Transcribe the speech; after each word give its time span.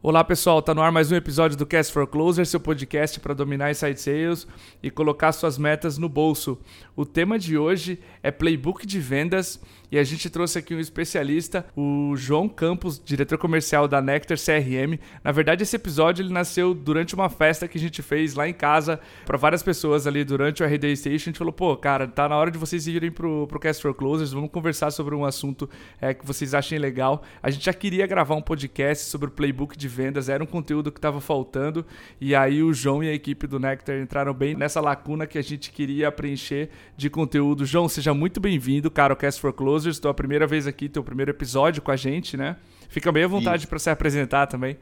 Olá 0.00 0.22
pessoal, 0.22 0.62
tá 0.62 0.72
no 0.72 0.80
ar 0.80 0.92
mais 0.92 1.10
um 1.10 1.16
episódio 1.16 1.56
do 1.56 1.66
Cast 1.66 1.92
for 1.92 2.06
Closer, 2.06 2.46
seu 2.46 2.60
podcast 2.60 3.18
para 3.18 3.34
dominar 3.34 3.72
inside 3.72 4.00
sales 4.00 4.46
e 4.80 4.92
colocar 4.92 5.32
suas 5.32 5.58
metas 5.58 5.98
no 5.98 6.08
bolso. 6.08 6.56
O 6.94 7.04
tema 7.04 7.36
de 7.36 7.58
hoje 7.58 7.98
é 8.22 8.30
playbook 8.30 8.86
de 8.86 9.00
vendas 9.00 9.60
e 9.90 9.98
a 9.98 10.04
gente 10.04 10.28
trouxe 10.30 10.58
aqui 10.58 10.74
um 10.74 10.78
especialista, 10.78 11.66
o 11.74 12.14
João 12.14 12.48
Campos, 12.48 13.00
diretor 13.04 13.38
comercial 13.38 13.88
da 13.88 14.00
Nectar 14.00 14.36
CRM. 14.36 15.00
Na 15.24 15.32
verdade, 15.32 15.62
esse 15.62 15.74
episódio 15.74 16.22
ele 16.22 16.32
nasceu 16.32 16.74
durante 16.74 17.14
uma 17.14 17.28
festa 17.28 17.66
que 17.66 17.78
a 17.78 17.80
gente 17.80 18.02
fez 18.02 18.34
lá 18.34 18.46
em 18.46 18.52
casa 18.52 19.00
para 19.24 19.38
várias 19.38 19.62
pessoas 19.62 20.06
ali 20.06 20.22
durante 20.24 20.62
o 20.62 20.66
RD 20.66 20.94
Station. 20.94 21.30
A 21.30 21.30
gente 21.30 21.38
falou, 21.38 21.52
pô, 21.52 21.76
cara, 21.76 22.06
tá 22.06 22.28
na 22.28 22.36
hora 22.36 22.50
de 22.50 22.58
vocês 22.58 22.86
irem 22.86 23.10
pro, 23.10 23.46
pro 23.48 23.58
Cast 23.58 23.82
for 23.82 23.94
Closers, 23.94 24.30
vamos 24.30 24.50
conversar 24.50 24.92
sobre 24.92 25.14
um 25.14 25.24
assunto 25.24 25.68
é, 26.00 26.14
que 26.14 26.24
vocês 26.24 26.54
achem 26.54 26.78
legal. 26.78 27.22
A 27.42 27.50
gente 27.50 27.64
já 27.64 27.72
queria 27.72 28.06
gravar 28.06 28.34
um 28.34 28.42
podcast 28.42 29.06
sobre 29.06 29.28
o 29.28 29.30
playbook 29.32 29.76
de 29.76 29.87
vendas, 29.88 30.28
era 30.28 30.42
um 30.42 30.46
conteúdo 30.46 30.92
que 30.92 30.98
estava 30.98 31.20
faltando 31.20 31.84
e 32.20 32.34
aí 32.34 32.62
o 32.62 32.72
João 32.72 33.02
e 33.02 33.08
a 33.08 33.12
equipe 33.12 33.46
do 33.46 33.58
Nectar 33.58 33.98
entraram 33.98 34.32
bem 34.32 34.54
nessa 34.54 34.80
lacuna 34.80 35.26
que 35.26 35.38
a 35.38 35.42
gente 35.42 35.72
queria 35.72 36.12
preencher 36.12 36.70
de 36.96 37.10
conteúdo. 37.10 37.66
João, 37.66 37.88
seja 37.88 38.14
muito 38.14 38.38
bem-vindo, 38.38 38.90
cara, 38.90 39.12
ao 39.12 39.16
Cast 39.16 39.40
for. 39.40 39.52
Closers, 39.52 39.98
tua 39.98 40.14
primeira 40.14 40.46
vez 40.46 40.66
aqui, 40.66 40.88
teu 40.88 41.02
primeiro 41.02 41.30
episódio 41.30 41.82
com 41.82 41.90
a 41.90 41.96
gente, 41.96 42.36
né? 42.36 42.56
Fica 42.88 43.10
bem 43.10 43.24
à 43.24 43.28
vontade 43.28 43.66
para 43.66 43.78
se 43.78 43.90
apresentar 43.90 44.46
também. 44.46 44.76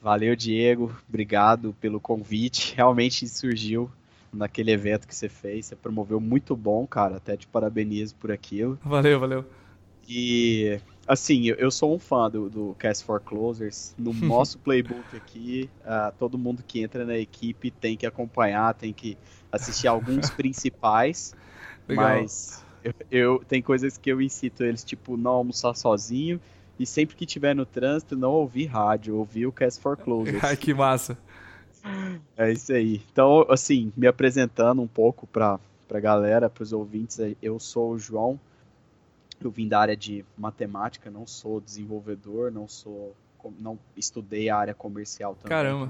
Valeu, 0.00 0.36
Diego. 0.36 0.94
Obrigado 1.08 1.74
pelo 1.80 1.98
convite. 1.98 2.74
Realmente 2.76 3.26
surgiu 3.26 3.90
naquele 4.32 4.70
evento 4.70 5.08
que 5.08 5.14
você 5.14 5.28
fez. 5.28 5.66
Você 5.66 5.76
promoveu 5.76 6.20
muito 6.20 6.54
bom, 6.54 6.86
cara. 6.86 7.16
Até 7.16 7.36
te 7.36 7.46
parabenizo 7.46 8.14
por 8.16 8.30
aquilo. 8.30 8.78
Valeu, 8.84 9.18
valeu. 9.18 9.44
E, 10.06 10.78
assim, 11.06 11.48
eu, 11.48 11.70
sou 11.70 11.94
um 11.94 11.98
fã 11.98 12.30
do, 12.30 12.48
do 12.48 12.76
Cast 12.78 13.04
for 13.04 13.20
Closers. 13.20 13.94
No 13.98 14.12
nosso 14.26 14.58
playbook 14.58 15.16
aqui, 15.16 15.68
uh, 15.82 16.12
todo 16.18 16.38
mundo 16.38 16.62
que 16.66 16.82
entra 16.82 17.04
na 17.04 17.16
equipe 17.16 17.70
tem 17.70 17.96
que 17.96 18.06
acompanhar, 18.06 18.74
tem 18.74 18.92
que 18.92 19.16
assistir 19.50 19.88
alguns 19.88 20.30
principais. 20.30 21.34
Legal. 21.88 22.04
Mas 22.04 22.64
eu, 22.82 22.94
eu, 23.10 23.44
tem 23.46 23.62
coisas 23.62 23.96
que 23.96 24.10
eu 24.10 24.20
incito 24.20 24.64
eles, 24.64 24.84
tipo, 24.84 25.16
não 25.16 25.32
almoçar 25.32 25.74
sozinho 25.74 26.40
e 26.78 26.84
sempre 26.84 27.14
que 27.14 27.24
tiver 27.24 27.54
no 27.54 27.64
trânsito, 27.64 28.16
não 28.16 28.32
ouvir 28.32 28.66
rádio, 28.66 29.16
ouvir 29.16 29.46
o 29.46 29.52
Cast 29.52 29.80
for 29.80 29.96
Closers. 29.96 30.42
Ai, 30.42 30.56
que 30.56 30.74
massa. 30.74 31.16
É 32.36 32.50
isso 32.50 32.72
aí. 32.72 33.02
Então, 33.12 33.46
assim, 33.48 33.92
me 33.96 34.06
apresentando 34.06 34.82
um 34.82 34.86
pouco 34.86 35.26
para 35.26 35.58
a 35.90 36.00
galera, 36.00 36.50
para 36.50 36.62
os 36.62 36.72
ouvintes, 36.72 37.18
eu 37.42 37.60
sou 37.60 37.92
o 37.92 37.98
João, 37.98 38.40
eu 39.46 39.50
vim 39.50 39.68
da 39.68 39.78
área 39.78 39.96
de 39.96 40.24
matemática, 40.36 41.10
não 41.10 41.26
sou 41.26 41.60
desenvolvedor, 41.60 42.50
não 42.50 42.68
sou, 42.68 43.14
não 43.58 43.78
estudei 43.96 44.48
a 44.48 44.56
área 44.56 44.74
comercial 44.74 45.34
também. 45.34 45.48
Caramba. 45.48 45.86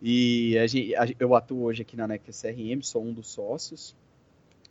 E 0.00 0.58
a 0.58 0.66
gente, 0.66 0.94
eu 1.18 1.34
atuo 1.34 1.62
hoje 1.62 1.82
aqui 1.82 1.96
na 1.96 2.06
NEC 2.06 2.30
CRM, 2.30 2.82
sou 2.82 3.02
um 3.02 3.12
dos 3.12 3.28
sócios. 3.28 3.96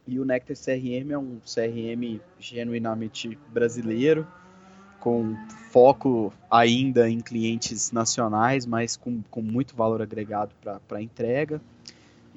E 0.08 0.19
o 0.19 0.25
Nectar 0.25 0.56
CRM 0.56 1.11
é 1.11 1.17
um 1.17 1.39
CRM 1.39 2.22
genuinamente 2.39 3.38
brasileiro, 3.52 4.28
com 5.00 5.36
foco 5.72 6.31
ainda 6.50 7.09
em 7.09 7.19
clientes 7.19 7.91
nacionais, 7.91 8.67
mas 8.67 8.95
com, 8.95 9.23
com 9.31 9.41
muito 9.41 9.75
valor 9.75 10.03
agregado 10.03 10.53
para 10.61 10.97
a 10.97 11.02
entrega. 11.02 11.59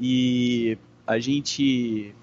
E 0.01 0.79
a 1.07 1.19
gente 1.19 2.15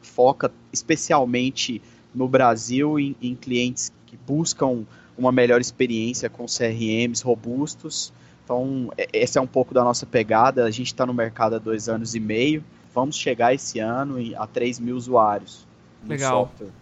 foca 0.00 0.50
especialmente 0.72 1.82
no 2.16 2.26
Brasil 2.26 2.98
em, 2.98 3.14
em 3.22 3.34
clientes 3.34 3.92
que 4.06 4.16
buscam 4.16 4.84
uma 5.16 5.30
melhor 5.30 5.60
experiência 5.60 6.28
com 6.28 6.46
CRMs 6.46 7.22
robustos. 7.22 8.12
Então, 8.44 8.90
essa 9.12 9.38
é 9.38 9.42
um 9.42 9.46
pouco 9.46 9.72
da 9.74 9.84
nossa 9.84 10.06
pegada. 10.06 10.64
A 10.64 10.70
gente 10.70 10.88
está 10.88 11.06
no 11.06 11.14
mercado 11.14 11.56
há 11.56 11.58
dois 11.58 11.88
anos 11.88 12.14
e 12.14 12.20
meio 12.20 12.64
vamos 12.96 13.14
chegar 13.14 13.52
esse 13.52 13.78
ano 13.78 14.16
a 14.38 14.46
3 14.46 14.80
mil 14.80 14.96
usuários 14.96 15.66
Legal. 16.02 16.46
software. 16.46 16.72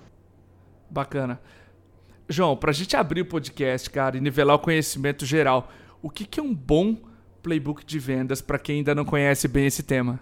Bacana. 0.89 1.41
João, 2.29 2.57
para 2.57 2.71
a 2.71 2.73
gente 2.73 2.97
abrir 2.97 3.23
o 3.23 3.27
podcast, 3.27 3.91
cara, 3.91 4.17
e 4.17 4.21
nivelar 4.21 4.55
o 4.55 4.61
conhecimento 4.61 5.27
geral, 5.27 5.73
o 6.01 6.09
que, 6.09 6.25
que 6.25 6.39
é 6.39 6.43
um 6.43 6.55
bom 6.55 6.97
playbook 7.43 7.85
de 7.85 7.99
vendas 7.99 8.41
para 8.41 8.61
quem 8.61 8.77
ainda 8.77 8.95
não 8.95 9.05
conhece 9.05 9.49
bem 9.49 9.67
esse 9.67 9.83
tema? 9.83 10.21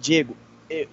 Diego, 0.00 0.36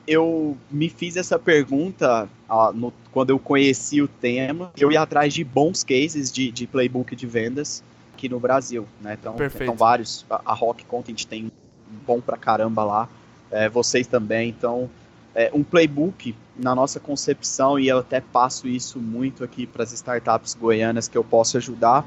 eu 0.08 0.58
me 0.70 0.90
fiz 0.90 1.16
essa 1.16 1.40
pergunta 1.40 2.30
ah, 2.48 2.72
no, 2.74 2.94
quando 3.12 3.32
eu 3.32 3.40
conheci 3.40 4.02
o 4.02 4.08
tema. 4.08 4.72
Eu 4.78 4.92
ia 4.92 5.02
atrás 5.02 5.34
de 5.34 5.44
bons 5.44 5.84
cases 5.84 6.32
de, 6.32 6.52
de 6.52 6.68
playbook 6.68 7.16
de 7.16 7.26
vendas 7.26 7.84
aqui 8.14 8.30
no 8.30 8.40
Brasil, 8.40 8.88
né? 9.02 9.18
Então, 9.20 9.36
então 9.38 9.76
vários. 9.76 10.26
A, 10.30 10.42
a 10.46 10.54
Rock 10.54 10.86
Content 10.86 11.26
tem 11.26 11.46
um 11.46 11.52
bom 12.06 12.22
pra 12.22 12.38
caramba 12.38 12.84
lá 12.84 13.10
é, 13.54 13.70
vocês 13.70 14.08
também. 14.08 14.50
Então, 14.50 14.90
é, 15.36 15.52
um 15.54 15.64
playbook, 15.64 16.36
na 16.58 16.76
nossa 16.76 17.00
concepção, 17.00 17.80
e 17.80 17.88
eu 17.88 18.00
até 18.00 18.20
passo 18.20 18.68
isso 18.68 19.00
muito 19.00 19.44
aqui 19.44 19.66
para 19.66 19.84
as 19.84 19.94
startups 19.94 20.56
goianas 20.56 21.08
que 21.08 21.18
eu 21.18 21.24
posso 21.24 21.58
ajudar, 21.58 22.06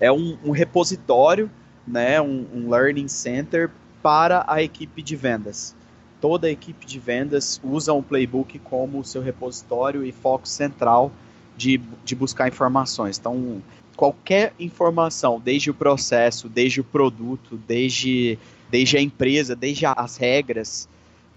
é 0.00 0.10
um, 0.10 0.36
um 0.44 0.50
repositório, 0.50 1.50
né, 1.86 2.20
um, 2.20 2.46
um 2.52 2.70
learning 2.70 3.08
center 3.08 3.70
para 4.02 4.44
a 4.46 4.62
equipe 4.62 5.02
de 5.02 5.16
vendas. 5.16 5.74
Toda 6.24 6.46
a 6.46 6.50
equipe 6.50 6.86
de 6.86 6.98
vendas 6.98 7.60
usa 7.62 7.92
um 7.92 8.02
playbook 8.02 8.58
como 8.60 9.04
seu 9.04 9.20
repositório 9.20 10.02
e 10.02 10.10
foco 10.10 10.48
central 10.48 11.12
de, 11.54 11.78
de 12.02 12.14
buscar 12.14 12.48
informações. 12.48 13.18
Então, 13.18 13.62
qualquer 13.94 14.54
informação, 14.58 15.38
desde 15.38 15.70
o 15.70 15.74
processo, 15.74 16.48
desde 16.48 16.80
o 16.80 16.84
produto, 16.84 17.60
desde 17.68 18.38
desde 18.70 18.96
a 18.96 19.02
empresa, 19.02 19.54
desde 19.54 19.84
as 19.84 20.16
regras, 20.16 20.88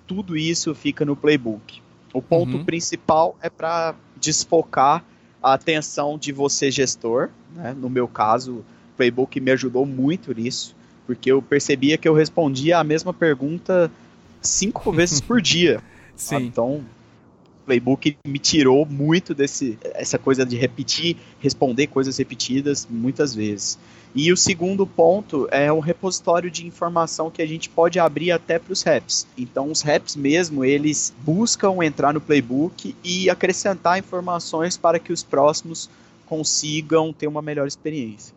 tudo 0.07 0.37
isso 0.37 0.73
fica 0.73 1.03
no 1.03 1.17
playbook. 1.17 1.81
O 2.13 2.21
ponto 2.21 2.55
uhum. 2.55 2.63
principal 2.63 3.37
é 3.41 3.49
para 3.49 3.93
desfocar 4.15 5.03
a 5.43 5.53
atenção 5.53 6.17
de 6.17 6.31
você, 6.31 6.71
gestor. 6.71 7.27
Né? 7.53 7.75
No 7.77 7.89
meu 7.89 8.07
caso, 8.07 8.53
o 8.53 8.65
playbook 8.95 9.37
me 9.41 9.51
ajudou 9.51 9.85
muito 9.85 10.33
nisso, 10.33 10.73
porque 11.05 11.29
eu 11.29 11.41
percebia 11.41 11.97
que 11.97 12.07
eu 12.07 12.13
respondia 12.13 12.79
a 12.79 12.85
mesma 12.85 13.13
pergunta 13.13 13.91
cinco 14.41 14.91
vezes 14.91 15.21
por 15.21 15.41
dia. 15.41 15.81
Sim. 16.15 16.37
Então, 16.37 16.83
playbook 17.67 18.17
me 18.25 18.39
tirou 18.39 18.85
muito 18.85 19.35
desse 19.35 19.77
essa 19.93 20.17
coisa 20.17 20.45
de 20.45 20.55
repetir, 20.55 21.17
responder 21.39 21.87
coisas 21.87 22.17
repetidas 22.17 22.87
muitas 22.89 23.35
vezes. 23.35 23.77
E 24.15 24.31
o 24.31 24.37
segundo 24.37 24.87
ponto 24.87 25.47
é 25.51 25.71
um 25.71 25.79
repositório 25.79 26.49
de 26.49 26.65
informação 26.65 27.29
que 27.29 27.41
a 27.41 27.45
gente 27.45 27.69
pode 27.69 27.99
abrir 27.99 28.31
até 28.31 28.57
para 28.57 28.71
os 28.71 28.81
reps. 28.81 29.27
Então, 29.37 29.69
os 29.69 29.81
reps 29.81 30.15
mesmo, 30.15 30.63
eles 30.63 31.13
buscam 31.23 31.83
entrar 31.83 32.13
no 32.13 32.21
playbook 32.21 32.95
e 33.03 33.29
acrescentar 33.29 33.99
informações 33.99 34.77
para 34.77 34.97
que 34.97 35.11
os 35.11 35.21
próximos 35.23 35.89
consigam 36.25 37.13
ter 37.13 37.27
uma 37.27 37.41
melhor 37.41 37.67
experiência. 37.67 38.33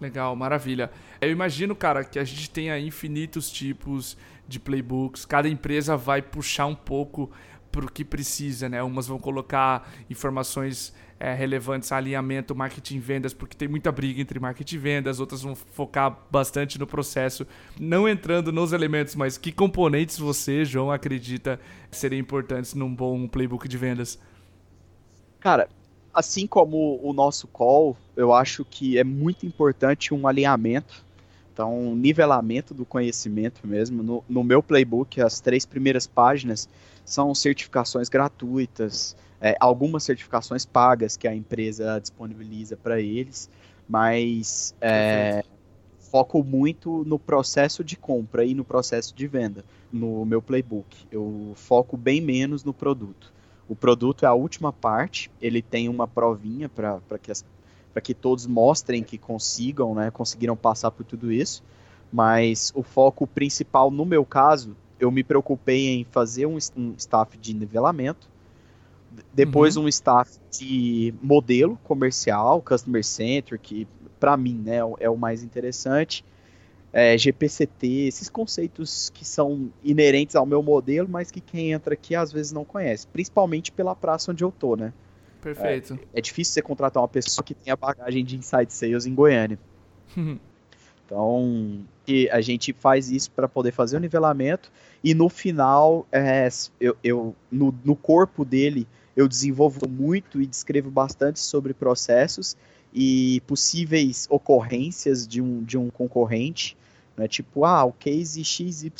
Legal, 0.00 0.34
maravilha. 0.36 0.90
Eu 1.20 1.30
imagino, 1.30 1.74
cara, 1.74 2.04
que 2.04 2.18
a 2.18 2.24
gente 2.24 2.50
tenha 2.50 2.78
infinitos 2.78 3.50
tipos 3.50 4.16
de 4.46 4.60
playbooks, 4.60 5.24
cada 5.24 5.48
empresa 5.48 5.96
vai 5.96 6.20
puxar 6.20 6.66
um 6.66 6.74
pouco 6.74 7.30
para 7.70 7.86
o 7.86 7.90
que 7.90 8.04
precisa, 8.04 8.68
né? 8.68 8.82
Umas 8.82 9.06
vão 9.06 9.18
colocar 9.18 9.90
informações 10.08 10.94
é, 11.18 11.34
relevantes 11.34 11.90
alinhamento 11.90 12.54
marketing 12.54 12.98
vendas, 12.98 13.32
porque 13.34 13.56
tem 13.56 13.66
muita 13.66 13.90
briga 13.90 14.20
entre 14.20 14.38
marketing 14.38 14.74
e 14.74 14.78
vendas, 14.78 15.20
outras 15.20 15.42
vão 15.42 15.54
focar 15.54 16.16
bastante 16.30 16.78
no 16.78 16.86
processo, 16.86 17.46
não 17.80 18.08
entrando 18.08 18.52
nos 18.52 18.72
elementos, 18.72 19.14
mas 19.14 19.36
que 19.36 19.50
componentes 19.50 20.18
você, 20.18 20.64
João, 20.64 20.90
acredita 20.90 21.58
serem 21.90 22.20
importantes 22.20 22.74
num 22.74 22.94
bom 22.94 23.26
playbook 23.26 23.66
de 23.66 23.78
vendas? 23.78 24.20
Cara, 25.40 25.68
assim 26.14 26.46
como 26.46 27.00
o 27.02 27.12
nosso 27.12 27.46
call, 27.48 27.96
eu 28.16 28.32
acho 28.32 28.64
que 28.64 28.98
é 28.98 29.04
muito 29.04 29.44
importante 29.44 30.14
um 30.14 30.26
alinhamento 30.26 31.04
então, 31.54 31.72
um 31.72 31.94
nivelamento 31.94 32.74
do 32.74 32.84
conhecimento 32.84 33.64
mesmo. 33.64 34.02
No, 34.02 34.24
no, 34.28 34.42
meu 34.42 34.60
playbook, 34.60 35.20
as 35.20 35.40
três 35.40 35.64
primeiras 35.64 36.04
páginas 36.04 36.68
são 37.04 37.32
certificações 37.32 38.08
gratuitas, 38.08 39.16
é, 39.40 39.56
algumas 39.60 40.02
certificações 40.02 40.66
pagas 40.66 41.16
que 41.16 41.28
a 41.28 41.34
empresa 41.34 42.00
disponibiliza 42.00 42.76
para 42.76 43.00
eles, 43.00 43.48
mas 43.88 44.74
é, 44.80 45.44
foco 46.10 46.42
muito 46.42 47.04
no 47.04 47.20
processo 47.20 47.84
de 47.84 47.96
compra 47.96 48.44
e 48.44 48.52
no 48.52 48.64
processo 48.64 49.14
de 49.14 49.28
venda 49.28 49.64
no 49.92 50.24
meu 50.24 50.42
playbook. 50.42 51.06
Eu 51.08 51.52
foco 51.54 51.96
bem 51.96 52.20
menos 52.20 52.64
no 52.64 52.74
produto. 52.74 53.32
O 53.68 53.74
produto 53.74 54.24
é 54.24 54.28
a 54.28 54.34
última 54.34 54.72
parte, 54.72 55.30
ele 55.40 55.62
tem 55.62 55.88
uma 55.88 56.06
provinha 56.06 56.68
para 56.68 57.18
que 57.20 57.30
as 57.30 57.44
que 58.02 58.12
todos 58.12 58.44
mostrem 58.46 59.04
que 59.04 59.16
consigam, 59.16 59.94
né, 59.94 60.10
conseguiram 60.10 60.56
passar 60.56 60.90
por 60.90 61.04
tudo 61.04 61.30
isso. 61.30 61.62
Mas 62.12 62.72
o 62.74 62.82
foco 62.82 63.26
principal, 63.26 63.90
no 63.90 64.04
meu 64.04 64.24
caso, 64.24 64.76
eu 64.98 65.10
me 65.10 65.22
preocupei 65.22 65.88
em 65.88 66.04
fazer 66.04 66.46
um, 66.46 66.58
um 66.76 66.94
staff 66.96 67.36
de 67.38 67.54
nivelamento, 67.54 68.28
Depois 69.32 69.76
uhum. 69.76 69.84
um 69.84 69.88
staff 69.88 70.38
de 70.50 71.14
modelo 71.22 71.78
comercial, 71.84 72.60
customer 72.60 73.04
centric, 73.04 73.62
que 73.62 73.88
para 74.18 74.36
mim 74.36 74.60
né, 74.64 74.78
é 74.98 75.08
o 75.08 75.16
mais 75.16 75.42
interessante. 75.42 76.24
É, 76.96 77.18
GPCT, 77.18 78.06
esses 78.06 78.28
conceitos 78.28 79.10
que 79.10 79.24
são 79.24 79.68
inerentes 79.82 80.36
ao 80.36 80.46
meu 80.46 80.62
modelo, 80.62 81.08
mas 81.08 81.28
que 81.28 81.40
quem 81.40 81.72
entra 81.72 81.94
aqui 81.94 82.14
às 82.14 82.30
vezes 82.30 82.52
não 82.52 82.64
conhece, 82.64 83.04
principalmente 83.08 83.72
pela 83.72 83.96
praça 83.96 84.30
onde 84.30 84.44
eu 84.44 84.52
tô, 84.52 84.76
né? 84.76 84.92
Perfeito. 85.42 85.98
É, 86.14 86.18
é 86.18 86.20
difícil 86.20 86.54
você 86.54 86.62
contratar 86.62 87.02
uma 87.02 87.08
pessoa 87.08 87.44
que 87.44 87.52
tenha 87.52 87.74
bagagem 87.74 88.24
de 88.24 88.36
inside 88.36 88.72
sales 88.72 89.06
em 89.06 89.14
Goiânia. 89.14 89.58
então, 91.04 91.84
a 92.30 92.40
gente 92.40 92.72
faz 92.72 93.10
isso 93.10 93.28
para 93.32 93.48
poder 93.48 93.72
fazer 93.72 93.96
o 93.96 94.00
nivelamento 94.00 94.70
e 95.02 95.14
no 95.14 95.28
final, 95.28 96.06
é, 96.12 96.48
eu, 96.80 96.96
eu 97.02 97.36
no, 97.50 97.74
no 97.84 97.96
corpo 97.96 98.44
dele, 98.44 98.86
eu 99.16 99.26
desenvolvo 99.26 99.88
muito 99.88 100.40
e 100.40 100.46
descrevo 100.46 100.92
bastante 100.92 101.40
sobre 101.40 101.74
processos 101.74 102.56
e 102.94 103.42
possíveis 103.46 104.28
ocorrências 104.30 105.26
de 105.26 105.42
um, 105.42 105.62
de 105.62 105.76
um 105.76 105.90
concorrente, 105.90 106.76
né? 107.16 107.28
tipo, 107.28 107.64
ah, 107.64 107.84
o 107.84 107.92
case 107.92 108.44
XYZ 108.44 108.90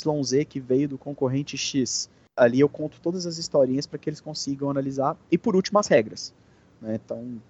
que 0.47 0.59
veio 0.59 0.89
do 0.89 0.97
concorrente 0.97 1.57
X. 1.57 2.09
Ali 2.37 2.59
eu 2.59 2.69
conto 2.69 2.99
todas 3.01 3.25
as 3.25 3.37
historinhas 3.37 3.85
para 3.85 3.97
que 3.97 4.09
eles 4.09 4.19
consigam 4.19 4.69
analisar. 4.69 5.17
E 5.31 5.37
por 5.37 5.55
último, 5.55 5.79
as 5.79 5.87
regras. 5.87 6.33
Né? 6.81 6.99
Então, 7.03 7.41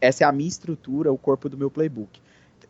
essa 0.00 0.24
é 0.24 0.26
a 0.26 0.32
minha 0.32 0.48
estrutura, 0.48 1.12
o 1.12 1.18
corpo 1.18 1.48
do 1.48 1.56
meu 1.56 1.70
playbook. 1.70 2.20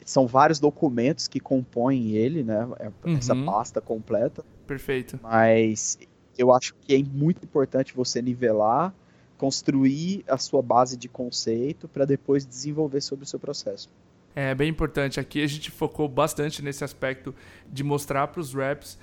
São 0.04 0.26
vários 0.26 0.60
documentos 0.60 1.26
que 1.26 1.40
compõem 1.40 2.12
ele, 2.12 2.42
né? 2.42 2.66
É, 2.78 3.12
essa 3.16 3.34
uhum. 3.34 3.44
pasta 3.44 3.80
completa. 3.80 4.44
Perfeito. 4.66 5.18
Mas 5.22 5.98
eu 6.36 6.52
acho 6.52 6.74
que 6.80 6.94
é 6.94 7.02
muito 7.02 7.44
importante 7.44 7.94
você 7.94 8.22
nivelar 8.22 8.94
construir 9.38 10.24
a 10.26 10.36
sua 10.36 10.60
base 10.60 10.96
de 10.96 11.08
conceito 11.08 11.88
para 11.88 12.04
depois 12.04 12.44
desenvolver 12.44 13.00
sobre 13.00 13.24
o 13.24 13.26
seu 13.26 13.38
processo. 13.38 13.88
É 14.34 14.54
bem 14.54 14.68
importante. 14.68 15.18
Aqui 15.18 15.42
a 15.42 15.46
gente 15.46 15.70
focou 15.70 16.08
bastante 16.08 16.62
nesse 16.62 16.84
aspecto 16.84 17.34
de 17.70 17.82
mostrar 17.82 18.28
para 18.28 18.40
os 18.40 18.54
reps 18.54 18.98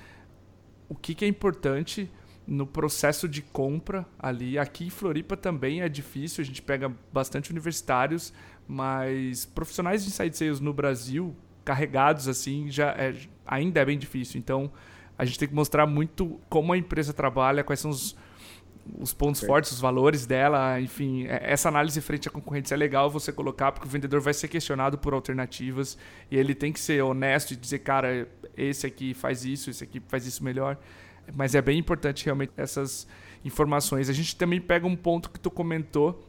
o 0.87 0.95
que, 0.95 1.13
que 1.13 1.25
é 1.25 1.27
importante 1.27 2.09
no 2.47 2.65
processo 2.65 3.27
de 3.27 3.41
compra 3.41 4.05
ali. 4.19 4.57
Aqui 4.57 4.85
em 4.85 4.89
Floripa 4.89 5.35
também 5.35 5.81
é 5.81 5.89
difícil, 5.89 6.41
a 6.41 6.45
gente 6.45 6.61
pega 6.61 6.91
bastante 7.11 7.51
universitários, 7.51 8.31
mas 8.67 9.45
profissionais 9.45 10.03
de 10.03 10.09
inside 10.09 10.37
sales 10.37 10.59
no 10.59 10.73
Brasil, 10.73 11.35
carregados 11.63 12.27
assim, 12.27 12.69
já 12.69 12.91
é, 12.91 13.15
ainda 13.45 13.79
é 13.79 13.85
bem 13.85 13.97
difícil. 13.97 14.39
Então 14.39 14.71
a 15.17 15.25
gente 15.25 15.39
tem 15.39 15.47
que 15.47 15.55
mostrar 15.55 15.87
muito 15.87 16.39
como 16.49 16.71
a 16.71 16.77
empresa 16.77 17.13
trabalha, 17.13 17.63
quais 17.63 17.79
são 17.79 17.91
os 17.91 18.15
os 18.99 19.13
pontos 19.13 19.39
certo. 19.39 19.51
fortes, 19.51 19.71
os 19.71 19.79
valores 19.79 20.25
dela, 20.25 20.79
enfim, 20.79 21.25
é, 21.25 21.41
essa 21.43 21.69
análise 21.69 21.99
frente 22.01 22.27
à 22.27 22.31
concorrência 22.31 22.75
é 22.75 22.77
legal 22.77 23.09
você 23.09 23.31
colocar 23.31 23.71
porque 23.71 23.87
o 23.87 23.89
vendedor 23.89 24.21
vai 24.21 24.33
ser 24.33 24.47
questionado 24.47 24.97
por 24.97 25.13
alternativas 25.13 25.97
e 26.29 26.37
ele 26.37 26.53
tem 26.53 26.71
que 26.71 26.79
ser 26.79 27.01
honesto 27.01 27.51
e 27.51 27.55
dizer, 27.55 27.79
cara, 27.79 28.27
esse 28.55 28.85
aqui 28.85 29.13
faz 29.13 29.43
isso, 29.43 29.69
esse 29.69 29.83
aqui 29.83 30.01
faz 30.07 30.25
isso 30.25 30.43
melhor. 30.43 30.77
Mas 31.33 31.55
é 31.55 31.61
bem 31.61 31.79
importante 31.79 32.25
realmente 32.25 32.51
essas 32.55 33.07
informações. 33.43 34.09
A 34.09 34.13
gente 34.13 34.35
também 34.35 34.61
pega 34.61 34.85
um 34.85 34.95
ponto 34.95 35.29
que 35.29 35.39
tu 35.39 35.49
comentou, 35.49 36.27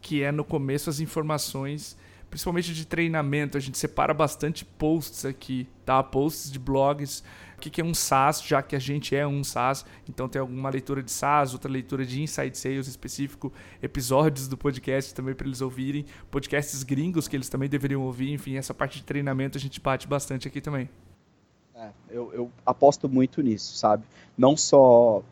que 0.00 0.22
é 0.22 0.32
no 0.32 0.44
começo 0.44 0.90
as 0.90 1.00
informações, 1.00 1.96
principalmente 2.30 2.74
de 2.74 2.86
treinamento. 2.86 3.56
A 3.56 3.60
gente 3.60 3.78
separa 3.78 4.12
bastante 4.12 4.64
posts 4.64 5.24
aqui, 5.24 5.68
tá? 5.84 6.02
Posts 6.02 6.50
de 6.50 6.58
blogs 6.58 7.22
o 7.56 7.60
que 7.60 7.80
é 7.80 7.84
um 7.84 7.94
SaaS, 7.94 8.42
já 8.42 8.62
que 8.62 8.76
a 8.76 8.78
gente 8.78 9.16
é 9.16 9.26
um 9.26 9.42
SaaS. 9.42 9.84
Então 10.08 10.28
tem 10.28 10.40
alguma 10.40 10.68
leitura 10.68 11.02
de 11.02 11.10
SaaS, 11.10 11.54
outra 11.54 11.70
leitura 11.70 12.04
de 12.04 12.22
Inside 12.22 12.56
Sales 12.56 12.86
específico, 12.86 13.52
episódios 13.82 14.46
do 14.46 14.56
podcast 14.56 15.14
também 15.14 15.34
para 15.34 15.46
eles 15.46 15.60
ouvirem, 15.60 16.04
podcasts 16.30 16.82
gringos 16.82 17.26
que 17.26 17.36
eles 17.36 17.48
também 17.48 17.68
deveriam 17.68 18.02
ouvir. 18.02 18.32
Enfim, 18.32 18.56
essa 18.56 18.74
parte 18.74 18.98
de 18.98 19.04
treinamento 19.04 19.56
a 19.56 19.60
gente 19.60 19.80
bate 19.80 20.06
bastante 20.06 20.46
aqui 20.46 20.60
também. 20.60 20.88
É, 21.74 21.90
eu, 22.10 22.32
eu, 22.32 22.50
aposto 22.64 23.08
muito 23.08 23.42
nisso, 23.42 23.76
sabe? 23.76 24.04
Não 24.36 24.56
só. 24.56 25.22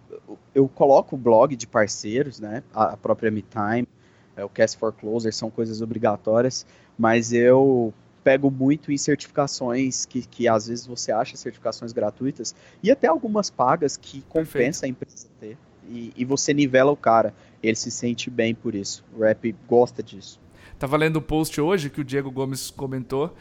Eu 0.55 0.69
coloco 0.69 1.17
o 1.17 1.19
blog 1.19 1.55
de 1.57 1.67
parceiros, 1.67 2.39
né? 2.41 2.63
A 2.73 2.97
própria 2.97 3.31
MeTime, 3.31 3.89
é, 4.37 4.45
o 4.45 4.49
Cast 4.49 4.79
for 4.79 4.93
Closer, 4.93 5.33
são 5.33 5.51
coisas 5.51 5.81
obrigatórias, 5.81 6.67
mas 6.99 7.33
eu 7.33 7.93
pego 8.23 8.51
muito 8.51 8.91
em 8.91 8.97
certificações 8.97 10.07
que, 10.07 10.23
que 10.23 10.49
às 10.49 10.67
vezes 10.67 10.87
você 10.87 11.13
acha 11.13 11.37
certificações 11.37 11.93
gratuitas 11.93 12.55
e 12.83 12.91
até 12.91 13.07
algumas 13.07 13.51
pagas 13.51 13.97
que 13.97 14.23
compensa 14.23 14.81
Perfeito. 14.81 14.85
a 14.85 14.89
empresa 14.89 15.29
ter. 15.39 15.59
E, 15.87 16.13
e, 16.17 16.25
você 16.25 16.55
nivela 16.55 16.91
o 16.91 16.97
cara. 16.97 17.35
Ele 17.63 17.77
se 17.77 17.91
sente 17.91 18.31
bem 18.31 18.55
por 18.55 18.75
isso. 18.75 19.05
O 19.15 19.21
rap 19.21 19.55
gosta 19.69 20.03
disso. 20.03 20.41
Tava 20.79 20.97
lendo 20.97 21.17
o 21.17 21.19
um 21.19 21.23
post 21.23 21.61
hoje 21.61 21.91
que 21.91 22.01
o 22.01 22.05
Diego 22.05 22.31
Gomes 22.31 22.71
comentou. 22.71 23.35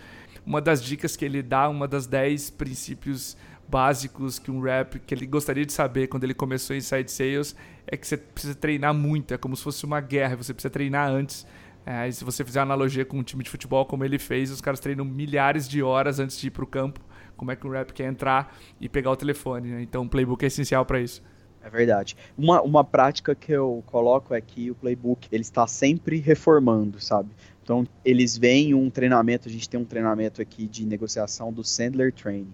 Uma 0.45 0.61
das 0.61 0.83
dicas 0.83 1.15
que 1.15 1.23
ele 1.23 1.41
dá, 1.41 1.69
uma 1.69 1.87
das 1.87 2.05
10 2.05 2.49
princípios 2.51 3.37
básicos 3.67 4.39
que 4.39 4.51
um 4.51 4.59
rap 4.59 4.99
que 4.99 5.15
ele 5.15 5.25
gostaria 5.25 5.65
de 5.65 5.71
saber 5.71 6.07
quando 6.07 6.25
ele 6.25 6.33
começou 6.33 6.75
em 6.75 6.79
Inside 6.79 7.09
Sales 7.09 7.55
é 7.87 7.95
que 7.95 8.05
você 8.05 8.17
precisa 8.17 8.53
treinar 8.53 8.93
muito, 8.93 9.33
é 9.33 9.37
como 9.37 9.55
se 9.55 9.63
fosse 9.63 9.85
uma 9.85 10.01
guerra, 10.01 10.35
você 10.35 10.53
precisa 10.53 10.69
treinar 10.69 11.09
antes 11.09 11.45
é, 11.85 12.09
se 12.09 12.23
você 12.23 12.43
fizer 12.43 12.61
analogia 12.61 13.03
com 13.03 13.17
um 13.17 13.23
time 13.23 13.43
de 13.43 13.49
futebol 13.49 13.85
como 13.85 14.05
ele 14.05 14.17
fez, 14.17 14.49
os 14.49 14.61
caras 14.61 14.79
treinam 14.79 15.03
milhares 15.03 15.67
de 15.67 15.83
horas 15.83 16.19
antes 16.19 16.39
de 16.39 16.47
ir 16.47 16.51
para 16.51 16.63
o 16.63 16.67
campo. 16.67 16.99
Como 17.35 17.51
é 17.51 17.55
que 17.55 17.67
um 17.67 17.69
rap 17.71 17.91
quer 17.91 18.07
entrar 18.07 18.57
e 18.79 18.87
pegar 18.87 19.11
o 19.11 19.15
telefone? 19.15 19.69
Né? 19.69 19.81
Então, 19.81 20.03
o 20.03 20.09
playbook 20.09 20.43
é 20.43 20.47
essencial 20.47 20.85
para 20.85 21.01
isso. 21.01 21.21
É 21.61 21.69
verdade. 21.69 22.15
Uma, 22.37 22.61
uma 22.61 22.83
prática 22.83 23.33
que 23.33 23.51
eu 23.51 23.83
coloco 23.87 24.33
é 24.33 24.41
que 24.41 24.69
o 24.69 24.75
playbook 24.75 25.27
ele 25.31 25.41
está 25.41 25.65
sempre 25.65 26.19
reformando, 26.19 26.99
sabe? 26.99 27.29
Então, 27.63 27.87
eles 28.03 28.37
veem 28.37 28.73
um 28.73 28.89
treinamento, 28.89 29.47
a 29.47 29.51
gente 29.51 29.69
tem 29.69 29.79
um 29.79 29.85
treinamento 29.85 30.41
aqui 30.41 30.67
de 30.67 30.85
negociação 30.85 31.51
do 31.51 31.63
Sandler 31.63 32.11
Training. 32.11 32.53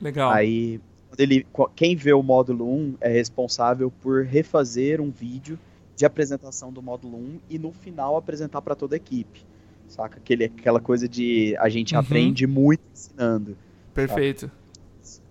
Legal. 0.00 0.32
Aí, 0.32 0.80
ele, 1.16 1.46
quem 1.74 1.94
vê 1.94 2.12
o 2.12 2.22
módulo 2.22 2.68
1 2.68 2.96
é 3.00 3.08
responsável 3.08 3.90
por 3.90 4.24
refazer 4.24 5.00
um 5.00 5.10
vídeo 5.10 5.58
de 5.98 6.06
apresentação 6.06 6.72
do 6.72 6.80
módulo 6.80 7.18
1 7.18 7.40
e 7.50 7.58
no 7.58 7.72
final 7.72 8.16
apresentar 8.16 8.62
para 8.62 8.76
toda 8.76 8.94
a 8.94 8.98
equipe. 8.98 9.44
Saca? 9.88 10.18
Aquele, 10.18 10.44
aquela 10.44 10.78
coisa 10.78 11.08
de 11.08 11.56
a 11.58 11.68
gente 11.68 11.94
uhum. 11.94 12.00
aprende 12.00 12.46
muito 12.46 12.82
ensinando. 12.94 13.58
Perfeito. 13.92 14.48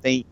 Tem, 0.01 0.25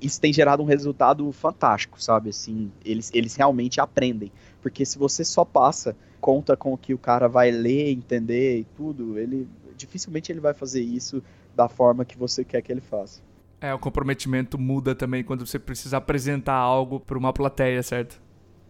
isso 0.00 0.18
tem 0.18 0.32
gerado 0.32 0.62
um 0.62 0.66
resultado 0.66 1.30
fantástico, 1.30 2.02
sabe? 2.02 2.30
Assim, 2.30 2.72
eles, 2.82 3.10
eles 3.12 3.36
realmente 3.36 3.82
aprendem. 3.82 4.32
Porque 4.62 4.86
se 4.86 4.96
você 4.96 5.26
só 5.26 5.44
passa, 5.44 5.94
conta 6.22 6.56
com 6.56 6.72
o 6.72 6.78
que 6.78 6.94
o 6.94 6.98
cara 6.98 7.28
vai 7.28 7.50
ler, 7.50 7.90
entender 7.90 8.60
e 8.60 8.64
tudo, 8.74 9.18
ele 9.18 9.46
dificilmente 9.76 10.32
ele 10.32 10.40
vai 10.40 10.54
fazer 10.54 10.80
isso 10.80 11.22
da 11.54 11.68
forma 11.68 12.02
que 12.02 12.16
você 12.16 12.42
quer 12.42 12.62
que 12.62 12.72
ele 12.72 12.80
faça. 12.80 13.20
É, 13.60 13.74
o 13.74 13.78
comprometimento 13.78 14.58
muda 14.58 14.94
também 14.94 15.22
quando 15.22 15.44
você 15.44 15.58
precisa 15.58 15.98
apresentar 15.98 16.54
algo 16.54 16.98
para 16.98 17.18
uma 17.18 17.32
plateia, 17.32 17.82
certo? 17.82 18.18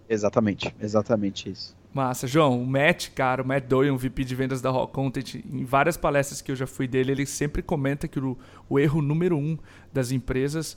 Exatamente, 0.08 0.74
exatamente 0.80 1.50
isso. 1.50 1.76
Massa. 1.92 2.26
João, 2.26 2.62
o 2.62 2.66
Matt, 2.66 3.10
cara, 3.10 3.42
o 3.42 3.46
Matt 3.46 3.64
Doyle, 3.66 3.90
um 3.90 3.98
VP 3.98 4.24
de 4.24 4.34
vendas 4.34 4.62
da 4.62 4.70
Rock 4.70 4.92
Content, 4.92 5.34
em 5.34 5.64
várias 5.64 5.96
palestras 5.96 6.40
que 6.40 6.50
eu 6.50 6.56
já 6.56 6.66
fui 6.66 6.88
dele, 6.88 7.12
ele 7.12 7.26
sempre 7.26 7.62
comenta 7.62 8.08
que 8.08 8.18
o, 8.18 8.36
o 8.68 8.78
erro 8.78 9.02
número 9.02 9.36
um 9.36 9.58
das 9.92 10.10
empresas 10.10 10.76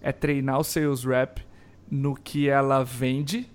é 0.00 0.10
treinar 0.12 0.58
o 0.58 0.64
sales 0.64 1.04
rep 1.04 1.42
no 1.90 2.14
que 2.14 2.48
ela 2.48 2.82
vende 2.82 3.48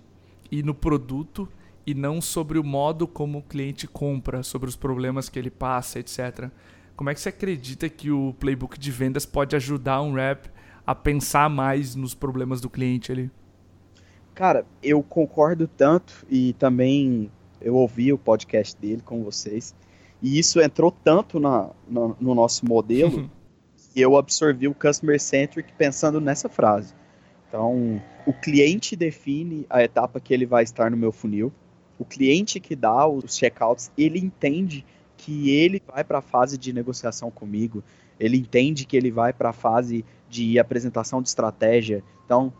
e 0.51 0.63
no 0.63 0.73
produto 0.73 1.49
e 1.85 1.93
não 1.93 2.21
sobre 2.21 2.57
o 2.57 2.63
modo 2.63 3.07
como 3.07 3.39
o 3.39 3.43
cliente 3.43 3.87
compra, 3.87 4.41
sobre 4.41 4.69
os 4.69 4.75
problemas 4.75 5.29
que 5.29 5.37
ele 5.37 5.51
passa, 5.51 5.99
etc. 5.99 6.49
Como 6.95 7.09
é 7.09 7.13
que 7.13 7.19
você 7.19 7.29
acredita 7.29 7.89
que 7.89 8.09
o 8.09 8.33
playbook 8.39 8.79
de 8.79 8.91
vendas 8.91 9.25
pode 9.25 9.55
ajudar 9.55 10.01
um 10.01 10.13
rep 10.13 10.49
a 10.87 10.95
pensar 10.95 11.49
mais 11.49 11.93
nos 11.93 12.13
problemas 12.13 12.61
do 12.61 12.69
cliente 12.69 13.11
ali? 13.11 13.29
Cara, 14.35 14.65
eu 14.83 15.01
concordo 15.01 15.65
tanto 15.65 16.25
e 16.29 16.51
também 16.53 17.31
eu 17.61 17.73
ouvi 17.75 18.11
o 18.11 18.17
podcast 18.17 18.75
dele 18.77 19.01
com 19.01 19.23
vocês 19.23 19.73
e 20.21 20.37
isso 20.37 20.59
entrou 20.59 20.91
tanto 20.91 21.39
na, 21.39 21.69
na 21.87 22.13
no 22.19 22.35
nosso 22.35 22.65
modelo 22.65 23.29
que 23.93 24.01
eu 24.01 24.17
absorvi 24.17 24.67
o 24.67 24.75
customer 24.75 25.21
centric 25.21 25.71
pensando 25.77 26.19
nessa 26.19 26.49
frase. 26.49 26.93
Então, 27.47 28.01
o 28.27 28.33
cliente 28.33 28.93
define 28.93 29.65
a 29.69 29.81
etapa 29.81 30.19
que 30.19 30.33
ele 30.33 30.45
vai 30.45 30.63
estar 30.63 30.91
no 30.91 30.97
meu 30.97 31.13
funil. 31.13 31.53
O 31.97 32.03
cliente 32.03 32.59
que 32.59 32.75
dá 32.75 33.07
os 33.07 33.37
checkouts, 33.37 33.89
ele 33.97 34.19
entende 34.19 34.85
que 35.15 35.49
ele 35.51 35.81
vai 35.87 36.03
para 36.03 36.17
a 36.17 36.21
fase 36.21 36.57
de 36.57 36.73
negociação 36.73 37.31
comigo. 37.31 37.81
Ele 38.19 38.37
entende 38.37 38.85
que 38.85 38.97
ele 38.97 39.11
vai 39.11 39.31
para 39.31 39.51
a 39.51 39.53
fase 39.53 40.03
de 40.29 40.59
apresentação 40.59 41.21
de 41.21 41.29
estratégia. 41.29 42.03
Então, 42.25 42.51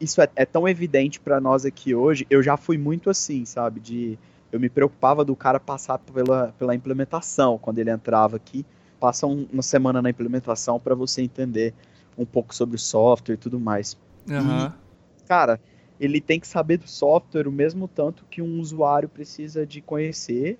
isso 0.00 0.20
é, 0.20 0.28
é 0.36 0.44
tão 0.44 0.68
evidente 0.68 1.20
para 1.20 1.40
nós 1.40 1.64
aqui 1.64 1.94
hoje. 1.94 2.26
Eu 2.30 2.42
já 2.42 2.56
fui 2.56 2.78
muito 2.78 3.10
assim, 3.10 3.44
sabe? 3.44 3.80
De 3.80 4.18
eu 4.50 4.58
me 4.58 4.68
preocupava 4.68 5.24
do 5.24 5.36
cara 5.36 5.60
passar 5.60 5.98
pela, 5.98 6.54
pela 6.58 6.74
implementação 6.74 7.58
quando 7.58 7.78
ele 7.78 7.90
entrava 7.90 8.36
aqui. 8.36 8.64
Passa 8.98 9.26
um, 9.26 9.46
uma 9.52 9.62
semana 9.62 10.00
na 10.00 10.10
implementação 10.10 10.80
para 10.80 10.94
você 10.94 11.22
entender 11.22 11.74
um 12.16 12.24
pouco 12.24 12.54
sobre 12.54 12.76
o 12.76 12.78
software 12.78 13.34
e 13.34 13.38
tudo 13.38 13.60
mais. 13.60 13.96
Uhum. 14.28 14.66
E, 14.66 15.24
cara, 15.26 15.60
ele 16.00 16.20
tem 16.20 16.40
que 16.40 16.48
saber 16.48 16.78
do 16.78 16.88
software 16.88 17.46
o 17.46 17.52
mesmo 17.52 17.86
tanto 17.86 18.24
que 18.30 18.40
um 18.40 18.58
usuário 18.60 19.08
precisa 19.08 19.66
de 19.66 19.80
conhecer 19.80 20.58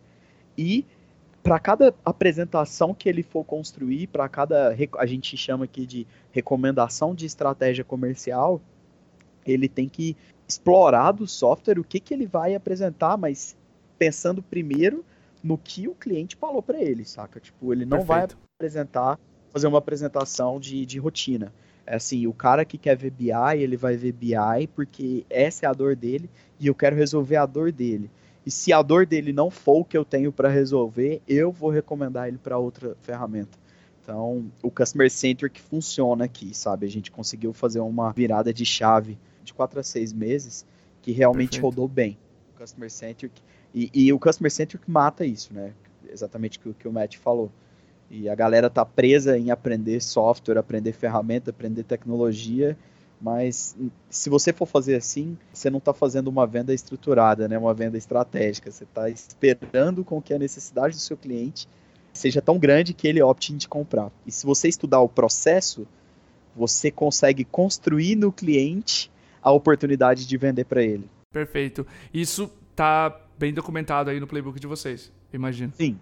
e 0.56 0.84
para 1.42 1.58
cada 1.58 1.94
apresentação 2.04 2.92
que 2.92 3.08
ele 3.08 3.22
for 3.22 3.44
construir, 3.44 4.08
para 4.08 4.28
cada 4.28 4.76
a 4.98 5.06
gente 5.06 5.36
chama 5.36 5.64
aqui 5.64 5.86
de 5.86 6.06
recomendação 6.30 7.14
de 7.14 7.24
estratégia 7.24 7.84
comercial, 7.84 8.60
ele 9.50 9.68
tem 9.68 9.88
que 9.88 10.16
explorar 10.46 11.12
do 11.12 11.26
software 11.26 11.78
o 11.78 11.84
que, 11.84 12.00
que 12.00 12.14
ele 12.14 12.26
vai 12.26 12.54
apresentar, 12.54 13.16
mas 13.16 13.56
pensando 13.98 14.42
primeiro 14.42 15.04
no 15.42 15.58
que 15.58 15.86
o 15.86 15.94
cliente 15.94 16.36
falou 16.36 16.62
para 16.62 16.80
ele, 16.80 17.04
saca? 17.04 17.38
Tipo, 17.38 17.72
ele 17.72 17.84
não 17.84 17.98
Perfeito. 17.98 18.36
vai 18.36 18.46
apresentar, 18.56 19.18
fazer 19.50 19.66
uma 19.66 19.78
apresentação 19.78 20.58
de, 20.58 20.84
de 20.86 20.98
rotina. 20.98 21.52
É 21.86 21.94
assim, 21.94 22.26
o 22.26 22.32
cara 22.32 22.64
que 22.64 22.76
quer 22.76 22.96
ver 22.96 23.10
BI, 23.10 23.30
ele 23.56 23.76
vai 23.76 23.96
ver 23.96 24.12
BI 24.12 24.66
porque 24.74 25.24
essa 25.30 25.66
é 25.66 25.68
a 25.68 25.72
dor 25.72 25.96
dele 25.96 26.28
e 26.58 26.66
eu 26.66 26.74
quero 26.74 26.96
resolver 26.96 27.36
a 27.36 27.46
dor 27.46 27.72
dele. 27.72 28.10
E 28.44 28.50
se 28.50 28.72
a 28.72 28.80
dor 28.82 29.06
dele 29.06 29.32
não 29.32 29.50
for 29.50 29.80
o 29.80 29.84
que 29.84 29.96
eu 29.96 30.04
tenho 30.04 30.32
para 30.32 30.48
resolver, 30.48 31.20
eu 31.28 31.52
vou 31.52 31.70
recomendar 31.70 32.28
ele 32.28 32.38
para 32.38 32.58
outra 32.58 32.96
ferramenta. 33.02 33.58
Então, 34.02 34.50
o 34.62 34.70
Customer 34.70 35.10
Centric 35.10 35.60
funciona 35.60 36.24
aqui, 36.24 36.54
sabe? 36.54 36.86
A 36.86 36.88
gente 36.88 37.10
conseguiu 37.10 37.52
fazer 37.52 37.80
uma 37.80 38.10
virada 38.12 38.52
de 38.52 38.64
chave 38.64 39.18
de 39.48 39.54
4 39.54 39.80
a 39.80 39.82
6 39.82 40.12
meses 40.12 40.64
que 41.02 41.12
realmente 41.12 41.60
Perfeito. 41.60 41.64
rodou 41.64 41.88
bem. 41.88 42.18
O 42.54 42.60
Customer 42.60 42.90
Centric. 42.90 43.40
E, 43.74 43.90
e, 43.92 44.12
o 44.12 44.18
Customer 44.18 44.50
Centric 44.50 44.90
mata 44.90 45.24
isso, 45.24 45.52
né? 45.52 45.72
Exatamente 46.10 46.58
o 46.64 46.74
que 46.74 46.88
o 46.88 46.92
Matt 46.92 47.16
falou. 47.16 47.50
E 48.10 48.28
a 48.28 48.34
galera 48.34 48.70
tá 48.70 48.84
presa 48.84 49.38
em 49.38 49.50
aprender 49.50 50.00
software, 50.00 50.58
aprender 50.58 50.92
ferramenta, 50.92 51.50
aprender 51.50 51.82
tecnologia, 51.82 52.76
mas 53.20 53.76
se 54.08 54.30
você 54.30 54.52
for 54.52 54.66
fazer 54.66 54.94
assim, 54.94 55.36
você 55.52 55.68
não 55.68 55.78
está 55.78 55.92
fazendo 55.92 56.28
uma 56.28 56.46
venda 56.46 56.72
estruturada, 56.72 57.48
né? 57.48 57.58
Uma 57.58 57.74
venda 57.74 57.98
estratégica. 57.98 58.70
Você 58.70 58.84
está 58.84 59.10
esperando 59.10 60.04
com 60.04 60.22
que 60.22 60.32
a 60.32 60.38
necessidade 60.38 60.94
do 60.94 61.00
seu 61.00 61.16
cliente 61.16 61.68
seja 62.12 62.40
tão 62.40 62.58
grande 62.58 62.94
que 62.94 63.06
ele 63.06 63.22
opte 63.22 63.52
em 63.52 63.56
te 63.56 63.68
comprar. 63.68 64.10
E 64.26 64.32
se 64.32 64.46
você 64.46 64.68
estudar 64.68 65.00
o 65.00 65.08
processo, 65.08 65.86
você 66.54 66.90
consegue 66.90 67.44
construir 67.44 68.16
no 68.16 68.32
cliente 68.32 69.10
a 69.42 69.50
oportunidade 69.50 70.26
de 70.26 70.36
vender 70.36 70.64
para 70.64 70.82
ele. 70.82 71.08
Perfeito. 71.32 71.86
Isso 72.12 72.50
tá 72.74 73.20
bem 73.38 73.52
documentado 73.52 74.10
aí 74.10 74.18
no 74.18 74.26
playbook 74.26 74.58
de 74.58 74.66
vocês, 74.66 75.12
imagino. 75.32 75.72
Sim, 75.76 75.98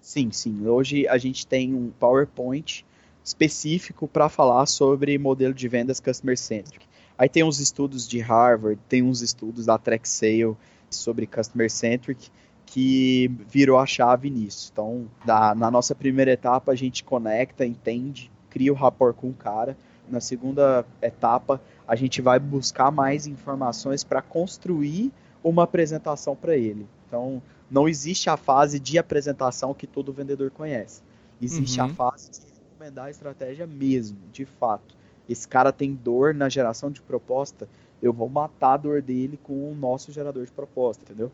Sim, 0.00 0.30
sim. 0.30 0.66
Hoje 0.66 1.06
a 1.06 1.18
gente 1.18 1.46
tem 1.46 1.74
um 1.74 1.90
PowerPoint 1.90 2.84
específico 3.22 4.08
para 4.08 4.28
falar 4.28 4.64
sobre 4.66 5.18
modelo 5.18 5.52
de 5.52 5.68
vendas 5.68 6.00
customer 6.00 6.38
centric. 6.38 6.86
Aí 7.16 7.28
tem 7.28 7.44
uns 7.44 7.58
estudos 7.58 8.08
de 8.08 8.20
Harvard, 8.20 8.80
tem 8.88 9.02
uns 9.02 9.20
estudos 9.20 9.66
da 9.66 9.76
TrackSale 9.76 10.56
sobre 10.88 11.26
customer 11.26 11.70
centric 11.70 12.30
que 12.64 13.30
virou 13.48 13.78
a 13.78 13.84
chave 13.84 14.30
nisso. 14.30 14.70
Então, 14.72 15.06
da, 15.26 15.54
na 15.54 15.70
nossa 15.70 15.94
primeira 15.94 16.30
etapa 16.32 16.72
a 16.72 16.74
gente 16.74 17.02
conecta, 17.04 17.66
entende, 17.66 18.30
cria 18.48 18.72
o 18.72 18.76
rapport 18.76 19.14
com 19.14 19.28
o 19.28 19.34
cara. 19.34 19.76
Na 20.08 20.20
segunda 20.20 20.86
etapa 21.02 21.60
a 21.88 21.96
gente 21.96 22.20
vai 22.20 22.38
buscar 22.38 22.90
mais 22.92 23.26
informações 23.26 24.04
para 24.04 24.20
construir 24.20 25.10
uma 25.42 25.62
apresentação 25.62 26.36
para 26.36 26.54
ele. 26.54 26.86
Então, 27.06 27.42
não 27.70 27.88
existe 27.88 28.28
a 28.28 28.36
fase 28.36 28.78
de 28.78 28.98
apresentação 28.98 29.72
que 29.72 29.86
todo 29.86 30.12
vendedor 30.12 30.50
conhece. 30.50 31.02
Existe 31.40 31.80
uhum. 31.80 31.86
a 31.86 31.88
fase 31.88 32.30
de 32.30 32.40
recomendar 32.62 33.06
a 33.06 33.10
estratégia 33.10 33.66
mesmo, 33.66 34.18
de 34.30 34.44
fato. 34.44 34.94
Esse 35.26 35.48
cara 35.48 35.72
tem 35.72 35.94
dor 35.94 36.34
na 36.34 36.50
geração 36.50 36.90
de 36.90 37.00
proposta, 37.00 37.66
eu 38.02 38.12
vou 38.12 38.28
matar 38.28 38.74
a 38.74 38.76
dor 38.76 39.00
dele 39.00 39.38
com 39.42 39.72
o 39.72 39.74
nosso 39.74 40.12
gerador 40.12 40.44
de 40.44 40.52
proposta, 40.52 41.02
entendeu? 41.04 41.32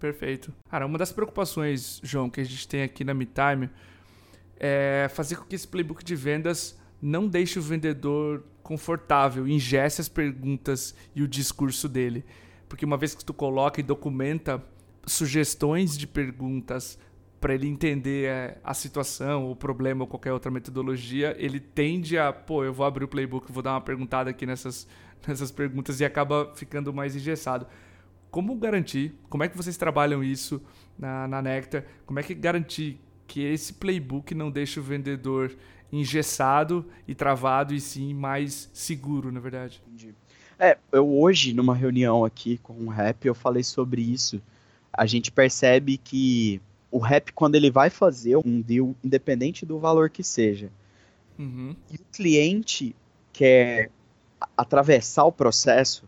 Perfeito. 0.00 0.52
Cara, 0.70 0.86
uma 0.86 0.98
das 0.98 1.10
preocupações, 1.10 2.00
João, 2.02 2.30
que 2.30 2.40
a 2.40 2.44
gente 2.44 2.68
tem 2.68 2.82
aqui 2.82 3.02
na 3.02 3.12
MeTime 3.12 3.70
é 4.58 5.08
fazer 5.10 5.36
com 5.36 5.44
que 5.44 5.56
esse 5.56 5.66
playbook 5.66 6.04
de 6.04 6.14
vendas 6.14 6.78
não 7.00 7.28
deixe 7.28 7.58
o 7.58 7.62
vendedor 7.62 8.42
confortável, 8.62 9.46
ingesse 9.46 10.00
as 10.00 10.08
perguntas 10.08 10.94
e 11.14 11.22
o 11.22 11.28
discurso 11.28 11.88
dele. 11.88 12.24
Porque 12.68 12.84
uma 12.84 12.96
vez 12.96 13.14
que 13.14 13.24
tu 13.24 13.32
coloca 13.32 13.80
e 13.80 13.82
documenta 13.82 14.62
sugestões 15.06 15.96
de 15.96 16.06
perguntas 16.06 16.98
para 17.40 17.54
ele 17.54 17.68
entender 17.68 18.28
é, 18.28 18.58
a 18.64 18.74
situação, 18.74 19.50
o 19.50 19.54
problema 19.54 20.02
ou 20.02 20.08
qualquer 20.08 20.32
outra 20.32 20.50
metodologia, 20.50 21.36
ele 21.38 21.60
tende 21.60 22.18
a, 22.18 22.32
pô, 22.32 22.64
eu 22.64 22.72
vou 22.72 22.84
abrir 22.84 23.04
o 23.04 23.08
playbook, 23.08 23.52
vou 23.52 23.62
dar 23.62 23.74
uma 23.74 23.80
perguntada 23.80 24.30
aqui 24.30 24.44
nessas, 24.44 24.88
nessas 25.26 25.50
perguntas 25.50 26.00
e 26.00 26.04
acaba 26.04 26.52
ficando 26.54 26.92
mais 26.92 27.14
engessado. 27.14 27.66
Como 28.30 28.56
garantir, 28.56 29.14
como 29.28 29.44
é 29.44 29.48
que 29.48 29.56
vocês 29.56 29.76
trabalham 29.76 30.24
isso 30.24 30.60
na, 30.98 31.28
na 31.28 31.40
Nectar? 31.40 31.84
Como 32.04 32.18
é 32.18 32.22
que 32.22 32.34
garantir 32.34 33.00
que 33.26 33.42
esse 33.42 33.74
playbook 33.74 34.34
não 34.34 34.50
deixe 34.50 34.80
o 34.80 34.82
vendedor 34.82 35.54
engessado 35.92 36.84
e 37.06 37.14
travado 37.14 37.74
e 37.74 37.80
sim 37.80 38.14
mais 38.14 38.70
seguro, 38.72 39.30
na 39.30 39.40
verdade? 39.40 39.82
Entendi. 39.86 40.14
É, 40.58 40.78
eu 40.90 41.08
hoje, 41.18 41.52
numa 41.52 41.74
reunião 41.74 42.24
aqui 42.24 42.58
com 42.58 42.74
o 42.74 42.88
Rap, 42.88 43.26
eu 43.26 43.34
falei 43.34 43.62
sobre 43.62 44.00
isso 44.00 44.40
a 44.96 45.04
gente 45.04 45.30
percebe 45.30 45.98
que 45.98 46.60
o 46.90 46.98
rap, 46.98 47.32
quando 47.32 47.54
ele 47.54 47.70
vai 47.70 47.90
fazer 47.90 48.36
um 48.38 48.60
deal, 48.60 48.94
independente 49.04 49.66
do 49.66 49.78
valor 49.78 50.08
que 50.08 50.24
seja, 50.24 50.70
uhum. 51.38 51.76
e 51.90 51.96
o 51.96 52.04
cliente 52.10 52.96
quer 53.32 53.90
atravessar 54.56 55.24
o 55.24 55.32
processo, 55.32 56.04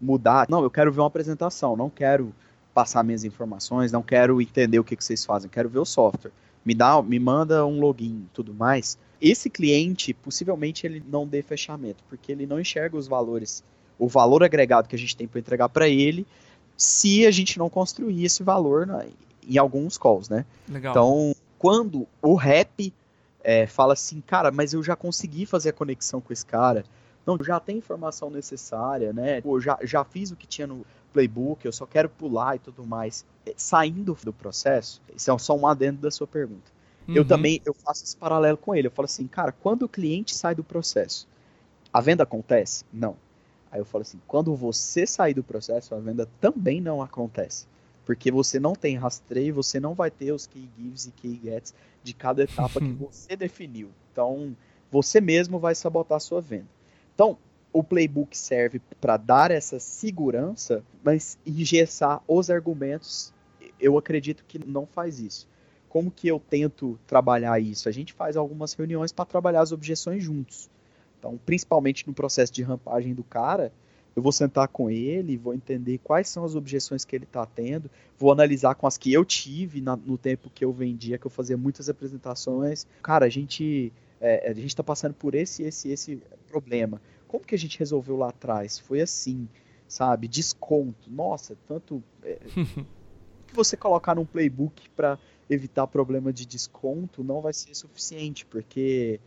mudar. 0.00 0.46
Não, 0.48 0.62
eu 0.62 0.70
quero 0.70 0.90
ver 0.90 1.00
uma 1.00 1.06
apresentação, 1.06 1.76
não 1.76 1.90
quero 1.90 2.34
passar 2.72 3.04
minhas 3.04 3.24
informações, 3.24 3.92
não 3.92 4.02
quero 4.02 4.40
entender 4.40 4.78
o 4.78 4.84
que, 4.84 4.96
que 4.96 5.04
vocês 5.04 5.24
fazem, 5.24 5.50
quero 5.50 5.68
ver 5.68 5.80
o 5.80 5.84
software. 5.84 6.32
Me 6.64 6.74
dá, 6.74 7.02
me 7.02 7.18
manda 7.18 7.66
um 7.66 7.80
login, 7.80 8.26
tudo 8.32 8.54
mais. 8.54 8.98
Esse 9.20 9.50
cliente, 9.50 10.14
possivelmente, 10.14 10.86
ele 10.86 11.02
não 11.06 11.26
dê 11.26 11.42
fechamento, 11.42 12.02
porque 12.08 12.32
ele 12.32 12.46
não 12.46 12.58
enxerga 12.58 12.96
os 12.96 13.06
valores, 13.06 13.62
o 13.98 14.08
valor 14.08 14.42
agregado 14.42 14.88
que 14.88 14.96
a 14.96 14.98
gente 14.98 15.16
tem 15.16 15.28
para 15.28 15.40
entregar 15.40 15.68
para 15.68 15.88
ele 15.88 16.26
se 16.76 17.26
a 17.26 17.30
gente 17.30 17.58
não 17.58 17.68
construir 17.68 18.24
esse 18.24 18.42
valor 18.42 18.86
na, 18.86 19.04
em 19.46 19.58
alguns 19.58 19.98
calls, 19.98 20.30
né? 20.30 20.46
Legal. 20.66 20.92
Então, 20.92 21.36
quando 21.58 22.06
o 22.22 22.34
rap 22.34 22.92
é, 23.44 23.66
fala 23.66 23.92
assim, 23.92 24.22
cara, 24.22 24.50
mas 24.50 24.72
eu 24.72 24.82
já 24.82 24.96
consegui 24.96 25.44
fazer 25.44 25.70
a 25.70 25.72
conexão 25.74 26.20
com 26.20 26.32
esse 26.32 26.46
cara, 26.46 26.84
não, 27.26 27.36
já 27.42 27.60
tem 27.60 27.76
informação 27.76 28.30
necessária, 28.30 29.12
né? 29.12 29.42
Pô, 29.42 29.60
já, 29.60 29.78
já 29.82 30.04
fiz 30.04 30.30
o 30.30 30.36
que 30.36 30.46
tinha 30.46 30.66
no 30.66 30.86
playbook, 31.12 31.64
eu 31.64 31.72
só 31.72 31.84
quero 31.84 32.08
pular 32.08 32.56
e 32.56 32.58
tudo 32.58 32.86
mais. 32.86 33.24
É, 33.44 33.52
saindo 33.56 34.16
do 34.24 34.32
processo, 34.32 35.02
isso 35.14 35.30
é 35.30 35.38
só 35.38 35.54
um 35.54 35.66
adendo 35.66 36.00
da 36.00 36.10
sua 36.10 36.26
pergunta. 36.26 36.72
Uhum. 37.10 37.16
Eu 37.16 37.24
também 37.24 37.60
eu 37.64 37.74
faço 37.74 38.04
esse 38.04 38.16
paralelo 38.16 38.56
com 38.56 38.74
ele. 38.74 38.86
Eu 38.86 38.92
falo 38.92 39.06
assim, 39.06 39.26
cara, 39.26 39.52
quando 39.52 39.82
o 39.82 39.88
cliente 39.88 40.34
sai 40.34 40.54
do 40.54 40.62
processo, 40.62 41.26
a 41.92 42.00
venda 42.00 42.22
acontece? 42.22 42.84
Não. 42.92 43.16
Aí 43.70 43.80
eu 43.80 43.84
falo 43.84 44.02
assim, 44.02 44.20
quando 44.26 44.54
você 44.54 45.06
sair 45.06 45.34
do 45.34 45.42
processo, 45.42 45.94
a 45.94 45.98
venda 45.98 46.28
também 46.40 46.80
não 46.80 47.02
acontece. 47.02 47.66
Porque 48.04 48.30
você 48.30 48.58
não 48.58 48.74
tem 48.74 48.96
rastreio, 48.96 49.54
você 49.54 49.78
não 49.78 49.94
vai 49.94 50.10
ter 50.10 50.32
os 50.32 50.46
key 50.46 50.68
gives 50.76 51.06
e 51.06 51.10
key 51.12 51.40
gets 51.42 51.74
de 52.02 52.14
cada 52.14 52.42
etapa 52.42 52.80
que 52.80 52.92
você 52.94 53.36
definiu. 53.36 53.90
Então, 54.12 54.56
você 54.90 55.20
mesmo 55.20 55.58
vai 55.58 55.74
sabotar 55.74 56.16
a 56.16 56.20
sua 56.20 56.40
venda. 56.40 56.66
Então, 57.14 57.38
o 57.72 57.84
playbook 57.84 58.36
serve 58.36 58.80
para 59.00 59.16
dar 59.16 59.50
essa 59.50 59.78
segurança, 59.78 60.82
mas 61.04 61.38
engessar 61.46 62.20
os 62.26 62.50
argumentos, 62.50 63.32
eu 63.78 63.96
acredito 63.96 64.44
que 64.46 64.58
não 64.58 64.86
faz 64.86 65.20
isso. 65.20 65.48
Como 65.90 66.10
que 66.10 66.28
eu 66.28 66.40
tento 66.40 66.98
trabalhar 67.06 67.60
isso? 67.60 67.88
A 67.88 67.92
gente 67.92 68.12
faz 68.12 68.36
algumas 68.36 68.72
reuniões 68.72 69.12
para 69.12 69.26
trabalhar 69.26 69.60
as 69.60 69.72
objeções 69.72 70.22
juntos. 70.22 70.70
Então, 71.18 71.38
principalmente 71.44 72.06
no 72.06 72.14
processo 72.14 72.52
de 72.52 72.62
rampagem 72.62 73.12
do 73.12 73.24
cara, 73.24 73.72
eu 74.14 74.22
vou 74.22 74.32
sentar 74.32 74.68
com 74.68 74.88
ele, 74.88 75.36
vou 75.36 75.52
entender 75.52 75.98
quais 75.98 76.28
são 76.28 76.44
as 76.44 76.54
objeções 76.54 77.04
que 77.04 77.14
ele 77.14 77.24
está 77.24 77.44
tendo, 77.44 77.90
vou 78.16 78.30
analisar 78.32 78.76
com 78.76 78.86
as 78.86 78.96
que 78.96 79.12
eu 79.12 79.24
tive 79.24 79.80
na, 79.80 79.96
no 79.96 80.16
tempo 80.16 80.48
que 80.48 80.64
eu 80.64 80.72
vendia, 80.72 81.18
que 81.18 81.26
eu 81.26 81.30
fazia 81.30 81.56
muitas 81.56 81.88
apresentações. 81.88 82.86
Cara, 83.02 83.26
a 83.26 83.28
gente 83.28 83.92
é, 84.20 84.48
a 84.48 84.54
gente 84.54 84.68
está 84.68 84.84
passando 84.84 85.14
por 85.14 85.34
esse, 85.34 85.64
esse, 85.64 85.90
esse 85.90 86.22
problema. 86.46 87.02
Como 87.26 87.44
que 87.44 87.54
a 87.54 87.58
gente 87.58 87.78
resolveu 87.78 88.16
lá 88.16 88.28
atrás? 88.28 88.78
Foi 88.78 89.00
assim, 89.00 89.48
sabe? 89.88 90.28
Desconto. 90.28 91.10
Nossa, 91.10 91.56
tanto 91.66 92.00
é, 92.22 92.38
que 93.46 93.54
você 93.54 93.76
colocar 93.76 94.14
num 94.14 94.26
playbook 94.26 94.88
para 94.90 95.18
evitar 95.50 95.86
problema 95.86 96.32
de 96.32 96.46
desconto 96.46 97.24
não 97.24 97.40
vai 97.40 97.52
ser 97.52 97.74
suficiente, 97.74 98.46
porque 98.46 99.20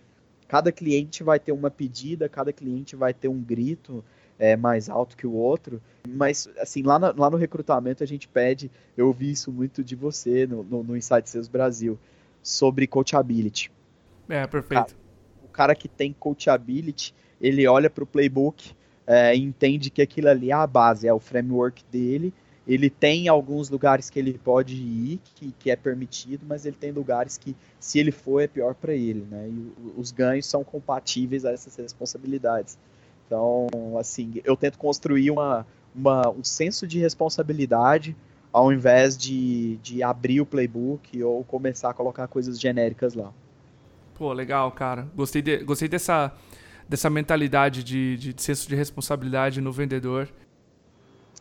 cada 0.48 0.72
cliente 0.72 1.24
vai 1.24 1.40
ter 1.40 1.52
uma 1.52 1.70
pedida, 1.70 2.30
cada 2.30 2.54
cliente 2.54 2.96
vai 2.96 3.14
ter 3.14 3.28
um 3.28 3.42
grito 3.42 4.04
é, 4.40 4.56
mais 4.56 4.90
alto 4.90 5.18
que 5.18 5.28
o 5.28 5.34
outro. 5.34 5.82
Mas, 6.08 6.50
assim, 6.60 6.82
lá, 6.84 6.98
lá 6.98 7.30
no 7.30 7.38
recrutamento 7.38 8.04
a 8.04 8.08
gente 8.08 8.28
pede, 8.28 8.72
eu 8.96 9.08
ouvi 9.08 9.32
isso 9.32 9.52
muito 9.52 9.84
de 9.84 9.96
você 9.96 10.48
no, 10.48 10.64
no, 10.64 10.84
no 10.84 10.98
Insight 10.98 11.30
Sales 11.30 11.48
Brasil, 11.48 12.00
sobre 12.42 12.88
coachability. 12.88 13.72
É, 14.30 14.46
perfeito. 14.48 14.82
O 14.82 14.86
cara, 14.86 14.98
o 15.44 15.48
cara 15.48 15.76
que 15.76 15.88
tem 15.88 16.14
coachability, 16.14 17.14
ele 17.40 17.68
olha 17.68 17.90
para 17.90 18.04
o 18.04 18.08
playbook, 18.08 18.74
é, 19.06 19.36
entende 19.36 19.90
que 19.90 20.02
aquilo 20.02 20.30
ali 20.30 20.50
é 20.50 20.54
a 20.54 20.66
base, 20.66 21.08
é 21.08 21.14
o 21.14 21.20
framework 21.20 21.84
dele. 21.92 22.34
Ele 22.68 22.90
tem 22.90 23.28
alguns 23.28 23.70
lugares 23.70 24.10
que 24.10 24.18
ele 24.18 24.34
pode 24.38 24.76
ir, 24.76 25.20
que, 25.36 25.54
que 25.60 25.70
é 25.70 25.76
permitido, 25.76 26.46
mas 26.48 26.66
ele 26.66 26.78
tem 26.80 26.92
lugares 26.92 27.38
que, 27.38 27.56
se 27.80 28.00
ele 28.00 28.12
for, 28.12 28.42
é 28.42 28.48
pior 28.48 28.74
para 28.74 28.94
ele, 28.94 29.28
né? 29.30 29.50
E 29.50 30.00
os 30.00 30.12
ganhos 30.12 30.46
são 30.46 30.64
compatíveis 30.64 31.44
a 31.44 31.52
essas 31.52 31.76
responsabilidades. 31.76 32.78
Então, 33.28 33.68
assim, 34.00 34.42
eu 34.46 34.56
tento 34.56 34.78
construir 34.78 35.30
uma, 35.30 35.66
uma, 35.94 36.30
um 36.30 36.44
senso 36.44 36.88
de 36.88 37.00
responsabilidade 37.00 38.16
ao 38.54 38.72
invés 38.72 39.18
de, 39.18 39.78
de 39.78 40.04
abrir 40.04 40.40
o 40.40 40.46
playbook 40.46 41.22
ou 41.24 41.44
começar 41.44 41.90
a 41.90 41.94
colocar 41.94 42.28
coisas 42.28 42.60
genéricas 42.60 43.16
lá. 43.16 43.34
Pô, 44.14 44.32
legal, 44.32 44.72
cara. 44.72 45.08
Gostei, 45.16 45.42
de, 45.42 45.58
gostei 45.64 45.90
dessa, 45.90 46.32
dessa 46.88 47.10
mentalidade 47.10 47.84
de, 47.84 48.16
de, 48.16 48.34
de 48.34 48.42
senso 48.42 48.70
de 48.70 48.76
responsabilidade 48.76 49.60
no 49.60 49.72
vendedor. 49.72 50.30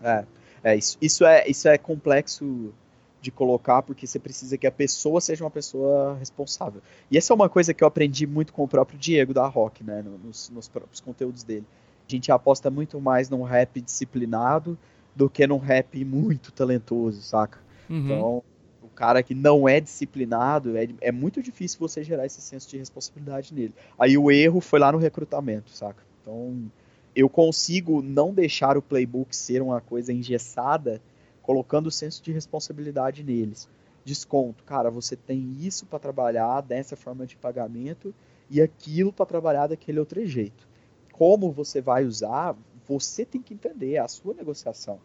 É, 0.02 0.24
é 0.62 0.76
isso, 0.76 0.96
isso 1.00 1.24
é 1.24 1.48
isso 1.48 1.68
é 1.68 1.76
complexo 1.76 2.72
de 3.20 3.30
colocar 3.30 3.82
porque 3.82 4.06
você 4.06 4.18
precisa 4.18 4.58
que 4.58 4.66
a 4.66 4.72
pessoa 4.72 5.20
seja 5.20 5.44
uma 5.44 5.50
pessoa 5.50 6.16
responsável. 6.18 6.82
E 7.10 7.16
essa 7.16 7.32
é 7.32 7.34
uma 7.34 7.48
coisa 7.48 7.72
que 7.72 7.82
eu 7.82 7.88
aprendi 7.88 8.26
muito 8.26 8.52
com 8.52 8.64
o 8.64 8.68
próprio 8.68 8.98
Diego 8.98 9.32
da 9.32 9.46
Rock, 9.46 9.84
né, 9.84 10.04
nos, 10.24 10.50
nos 10.50 10.68
próprios 10.68 11.00
conteúdos 11.00 11.44
dele. 11.44 11.64
A 12.06 12.10
gente 12.10 12.32
aposta 12.32 12.68
muito 12.68 13.00
mais 13.00 13.30
num 13.30 13.42
rap 13.42 13.80
disciplinado 13.80 14.76
do 15.14 15.30
que 15.30 15.46
num 15.46 15.58
rap 15.58 16.04
muito 16.04 16.50
talentoso, 16.50 17.22
saca? 17.22 17.60
Uhum. 17.88 18.04
Então, 18.04 18.42
o 18.82 18.88
cara 18.88 19.22
que 19.22 19.34
não 19.34 19.68
é 19.68 19.80
disciplinado, 19.80 20.76
é, 20.76 20.88
é 21.00 21.12
muito 21.12 21.40
difícil 21.42 21.78
você 21.78 22.02
gerar 22.02 22.26
esse 22.26 22.40
senso 22.40 22.68
de 22.68 22.76
responsabilidade 22.76 23.54
nele. 23.54 23.74
Aí 23.98 24.18
o 24.18 24.30
erro 24.30 24.60
foi 24.60 24.80
lá 24.80 24.90
no 24.90 24.98
recrutamento, 24.98 25.70
saca? 25.70 26.02
Então, 26.20 26.70
eu 27.14 27.28
consigo 27.28 28.02
não 28.02 28.32
deixar 28.32 28.76
o 28.76 28.82
playbook 28.82 29.34
ser 29.34 29.60
uma 29.60 29.80
coisa 29.80 30.12
engessada, 30.12 31.00
colocando 31.42 31.88
o 31.88 31.90
senso 31.90 32.22
de 32.22 32.32
responsabilidade 32.32 33.22
neles. 33.22 33.68
Desconto, 34.04 34.64
cara, 34.64 34.90
você 34.90 35.14
tem 35.14 35.56
isso 35.60 35.86
para 35.86 35.98
trabalhar 35.98 36.60
dessa 36.62 36.96
forma 36.96 37.26
de 37.26 37.36
pagamento 37.36 38.14
e 38.50 38.60
aquilo 38.60 39.12
para 39.12 39.26
trabalhar 39.26 39.66
daquele 39.66 40.00
outro 40.00 40.24
jeito. 40.26 40.66
Como 41.12 41.52
você 41.52 41.80
vai 41.80 42.04
usar, 42.04 42.56
você 42.86 43.24
tem 43.24 43.40
que 43.40 43.54
entender, 43.54 43.94
é 43.94 43.98
a 43.98 44.08
sua 44.08 44.34
negociação. 44.34 44.98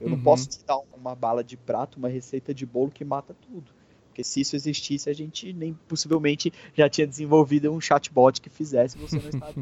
Eu 0.00 0.06
uhum. 0.06 0.16
não 0.16 0.22
posso 0.22 0.48
te 0.48 0.64
dar 0.64 0.78
uma 0.96 1.14
bala 1.14 1.42
de 1.42 1.56
prato, 1.56 1.98
uma 1.98 2.08
receita 2.08 2.54
de 2.54 2.64
bolo 2.64 2.90
que 2.90 3.04
mata 3.04 3.34
tudo. 3.34 3.72
Porque 4.06 4.24
se 4.24 4.40
isso 4.40 4.56
existisse, 4.56 5.10
a 5.10 5.12
gente 5.12 5.52
nem 5.52 5.74
possivelmente 5.86 6.52
já 6.74 6.88
tinha 6.88 7.06
desenvolvido 7.06 7.70
um 7.70 7.80
chatbot 7.80 8.40
que 8.40 8.48
fizesse 8.48 8.96
você 8.96 9.18
não 9.18 9.28
está. 9.30 9.52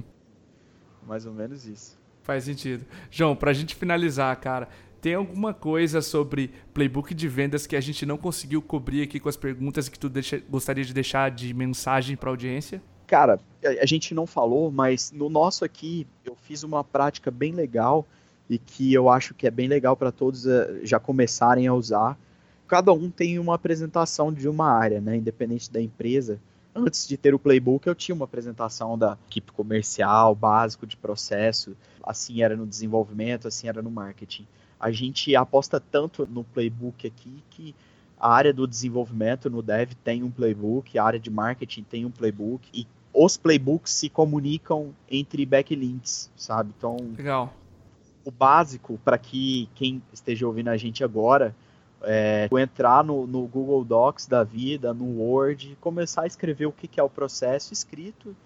Mais 1.07 1.27
ou 1.27 1.33
menos 1.33 1.67
isso. 1.67 1.99
Faz 2.23 2.45
sentido. 2.45 2.85
João, 3.11 3.37
para 3.37 3.53
a 3.53 3.55
gente 3.55 3.75
finalizar, 3.75 4.35
cara, 4.41 4.69
tem 5.01 5.15
alguma 5.15 5.55
coisa 5.55 6.03
sobre 6.03 6.51
playbook 6.75 7.15
de 7.15 7.29
vendas 7.29 7.67
que 7.67 7.77
a 7.77 7.81
gente 7.81 8.05
não 8.05 8.19
conseguiu 8.19 8.61
cobrir 8.61 9.03
aqui 9.03 9.21
com 9.21 9.29
as 9.29 9.37
perguntas 9.37 9.89
que 9.89 9.99
tu 9.99 10.09
deixa, 10.09 10.43
gostaria 10.51 10.85
de 10.85 10.93
deixar 10.93 11.31
de 11.31 11.55
mensagem 11.55 12.17
para 12.17 12.29
a 12.29 12.33
audiência? 12.33 12.83
Cara, 13.07 13.39
a 13.81 13.87
gente 13.87 14.13
não 14.13 14.27
falou, 14.27 14.71
mas 14.71 15.13
no 15.13 15.29
nosso 15.29 15.65
aqui 15.65 16.07
eu 16.25 16.35
fiz 16.35 16.65
uma 16.65 16.83
prática 16.83 17.31
bem 17.31 17.53
legal 17.53 18.05
e 18.51 18.59
que 18.59 18.93
eu 18.93 19.09
acho 19.09 19.33
que 19.35 19.47
é 19.47 19.51
bem 19.51 19.69
legal 19.69 19.97
para 19.97 20.11
todos 20.11 20.45
eh, 20.47 20.81
já 20.83 20.99
começarem 20.99 21.69
a 21.69 21.75
usar. 21.75 22.19
Cada 22.67 22.93
um 22.93 23.09
tem 23.09 23.39
uma 23.39 23.55
apresentação 23.55 24.33
de 24.33 24.49
uma 24.49 24.69
área, 24.69 25.01
né, 25.01 25.17
independente 25.17 25.71
da 25.71 25.81
empresa. 25.81 26.41
Antes 26.77 27.09
de 27.09 27.17
ter 27.17 27.35
o 27.35 27.39
playbook, 27.39 27.87
eu 27.87 27.95
tinha 27.95 28.15
uma 28.15 28.27
apresentação 28.27 28.99
da 28.99 29.17
equipe 29.29 29.51
comercial, 29.53 30.35
básico 30.35 30.87
de 30.87 30.97
processo. 30.97 31.77
Assim 32.03 32.43
era 32.43 32.55
no 32.55 32.67
desenvolvimento, 32.67 33.49
assim 33.49 33.69
era 33.69 33.81
no 33.81 33.91
marketing. 33.91 34.47
A 34.79 34.91
gente 34.91 35.35
aposta 35.35 35.81
tanto 35.81 36.27
no 36.27 36.45
playbook 36.45 37.07
aqui 37.07 37.43
que 37.51 37.75
a 38.19 38.31
área 38.31 38.53
do 38.53 38.67
desenvolvimento 38.67 39.49
no 39.49 39.63
dev 39.63 39.93
tem 40.05 40.23
um 40.23 40.31
playbook, 40.31 40.99
a 40.99 41.05
área 41.05 41.19
de 41.19 41.31
marketing 41.31 41.83
tem 41.83 42.05
um 42.05 42.11
playbook 42.11 42.69
e 42.73 42.87
os 43.13 43.37
playbooks 43.37 43.93
se 43.93 44.11
comunicam 44.11 44.95
entre 45.11 45.47
backlinks, 45.47 46.31
sabe? 46.37 46.73
Então, 46.77 46.97
Legal. 47.17 47.55
o 48.25 48.31
básico 48.31 49.01
para 49.03 49.17
que 49.17 49.69
quem 49.75 50.03
esteja 50.13 50.47
ouvindo 50.47 50.69
a 50.69 50.77
gente 50.77 51.03
agora 51.03 51.55
é, 52.03 52.49
entrar 52.53 53.05
no, 53.05 53.27
no, 53.27 53.47
Google 53.47 53.85
Docs 53.85 54.27
da 54.27 54.45
vida, 54.45 54.93
no 54.93 55.21
Word, 55.21 55.77
começar 55.81 56.23
a 56.23 56.27
escrever 56.27 56.67
o 56.67 56.73
que, 56.73 56.87
que 56.87 57.01
é 57.01 57.03
o 57.03 57.11
processo 57.11 57.73
escrito, 57.73 58.37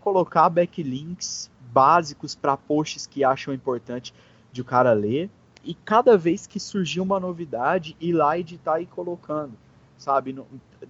colocar 0.00 0.48
backlinks 0.48 1.50
básicos 1.72 2.34
para 2.34 2.56
posts 2.56 3.06
que 3.06 3.22
acham 3.22 3.52
importante 3.52 4.14
de 4.52 4.60
o 4.60 4.64
cara 4.64 4.92
ler, 4.92 5.30
e 5.62 5.74
cada 5.74 6.16
vez 6.16 6.46
que 6.46 6.58
surgir 6.58 7.00
uma 7.00 7.20
novidade, 7.20 7.96
ir 8.00 8.12
lá 8.12 8.38
editar 8.38 8.80
e 8.80 8.86
colocando 8.86 9.52
sabe? 10.00 10.34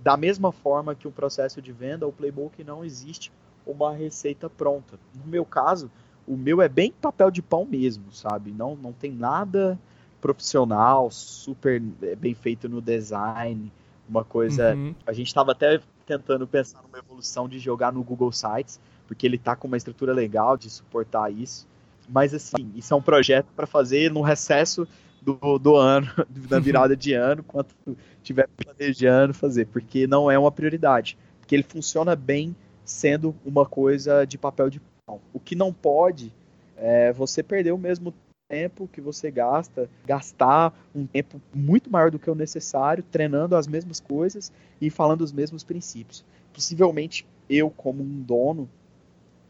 Da 0.02 0.16
mesma 0.16 0.52
forma 0.52 0.94
que 0.94 1.09
o 1.09 1.12
processo 1.12 1.61
de 1.61 1.72
venda, 1.72 2.06
o 2.06 2.12
playbook 2.12 2.62
não 2.62 2.85
existe 2.85 3.33
uma 3.66 3.92
receita 3.92 4.48
pronta. 4.48 4.98
No 5.14 5.26
meu 5.26 5.44
caso, 5.44 5.90
o 6.26 6.37
meu 6.37 6.62
é 6.62 6.68
bem 6.68 6.92
papel 6.92 7.30
de 7.30 7.42
pão 7.42 7.66
mesmo, 7.66 8.12
sabe? 8.12 8.52
Não, 8.52 8.76
não 8.76 8.92
tem 8.92 9.11
nada 9.11 9.78
profissional, 10.20 11.11
super 11.11 11.83
é, 12.02 12.14
bem 12.14 12.35
feito 12.35 12.68
no 12.68 12.80
design, 12.80 13.72
uma 14.09 14.24
coisa. 14.24 14.74
Uhum. 14.74 14.94
A 15.06 15.12
gente 15.12 15.28
estava 15.28 15.52
até 15.52 15.80
tentando 16.06 16.46
pensar 16.46 16.83
numa 16.83 16.98
evolução 16.98 17.48
de 17.48 17.59
jogar 17.59 17.92
no 17.92 18.02
Google 18.02 18.33
Sites, 18.33 18.80
porque 19.06 19.26
ele 19.26 19.38
tá 19.38 19.54
com 19.54 19.68
uma 19.68 19.76
estrutura 19.76 20.12
legal 20.12 20.56
de 20.56 20.68
suportar 20.68 21.33
isso. 21.33 21.66
Mas 22.09 22.35
assim, 22.35 22.72
isso 22.74 22.92
é 22.92 22.96
um 22.96 23.02
projeto 23.02 23.46
para 23.54 23.66
fazer 23.66 24.11
no 24.11 24.20
recesso 24.20 24.87
do, 25.22 25.59
do 25.59 25.76
ano, 25.76 26.09
da 26.28 26.59
virada 26.59 26.96
de 26.96 27.12
ano, 27.12 27.42
quanto 27.42 27.74
estiver 28.16 28.48
planejando 28.48 29.33
fazer, 29.33 29.66
porque 29.66 30.06
não 30.06 30.30
é 30.30 30.38
uma 30.38 30.50
prioridade. 30.50 31.16
Porque 31.40 31.54
ele 31.54 31.62
funciona 31.62 32.16
bem 32.16 32.54
sendo 32.85 33.35
uma 33.44 33.64
coisa 33.64 34.24
de 34.24 34.37
papel 34.37 34.68
de 34.68 34.80
pão. 35.06 35.20
O 35.33 35.38
que 35.38 35.54
não 35.54 35.72
pode 35.72 36.33
é 36.76 37.12
você 37.12 37.42
perder 37.42 37.72
o 37.72 37.78
mesmo 37.78 38.12
tempo 38.50 38.90
que 38.92 39.00
você 39.00 39.30
gasta, 39.30 39.88
gastar 40.04 40.76
um 40.92 41.06
tempo 41.06 41.40
muito 41.54 41.88
maior 41.88 42.10
do 42.10 42.18
que 42.18 42.28
o 42.28 42.34
necessário, 42.34 43.04
treinando 43.04 43.54
as 43.54 43.68
mesmas 43.68 44.00
coisas 44.00 44.52
e 44.80 44.90
falando 44.90 45.20
os 45.20 45.32
mesmos 45.32 45.62
princípios. 45.62 46.24
Possivelmente 46.52 47.24
eu, 47.48 47.70
como 47.70 48.02
um 48.02 48.20
dono, 48.20 48.68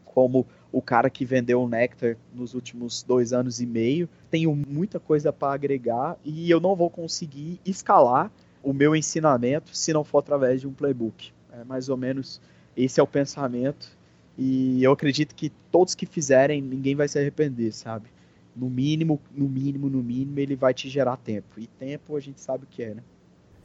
como 0.05 0.45
o 0.71 0.81
cara 0.81 1.09
que 1.09 1.25
vendeu 1.25 1.61
o 1.63 1.67
Nectar 1.67 2.15
nos 2.33 2.53
últimos 2.53 3.01
dois 3.01 3.33
anos 3.33 3.59
e 3.59 3.65
meio. 3.65 4.07
Tenho 4.29 4.55
muita 4.55 4.99
coisa 4.99 5.33
para 5.33 5.53
agregar 5.53 6.15
e 6.23 6.49
eu 6.49 6.59
não 6.59 6.75
vou 6.75 6.89
conseguir 6.89 7.59
escalar 7.65 8.31
o 8.63 8.71
meu 8.71 8.95
ensinamento 8.95 9.75
se 9.75 9.91
não 9.91 10.03
for 10.03 10.19
através 10.19 10.61
de 10.61 10.67
um 10.67 10.73
playbook. 10.73 11.31
É 11.51 11.63
mais 11.63 11.89
ou 11.89 11.97
menos 11.97 12.39
esse 12.77 12.99
é 12.99 13.03
o 13.03 13.07
pensamento 13.07 13.97
e 14.37 14.83
eu 14.83 14.91
acredito 14.91 15.33
que 15.33 15.51
todos 15.71 15.95
que 15.95 16.05
fizerem, 16.05 16.61
ninguém 16.61 16.95
vai 16.95 17.07
se 17.07 17.19
arrepender, 17.19 17.73
sabe? 17.73 18.05
No 18.55 18.69
mínimo, 18.69 19.21
no 19.31 19.47
mínimo, 19.47 19.89
no 19.89 20.03
mínimo, 20.03 20.39
ele 20.39 20.55
vai 20.55 20.73
te 20.73 20.89
gerar 20.89 21.17
tempo. 21.17 21.59
E 21.59 21.67
tempo 21.67 22.15
a 22.15 22.19
gente 22.19 22.41
sabe 22.41 22.65
o 22.65 22.67
que 22.67 22.83
é, 22.83 22.93
né? 22.95 23.03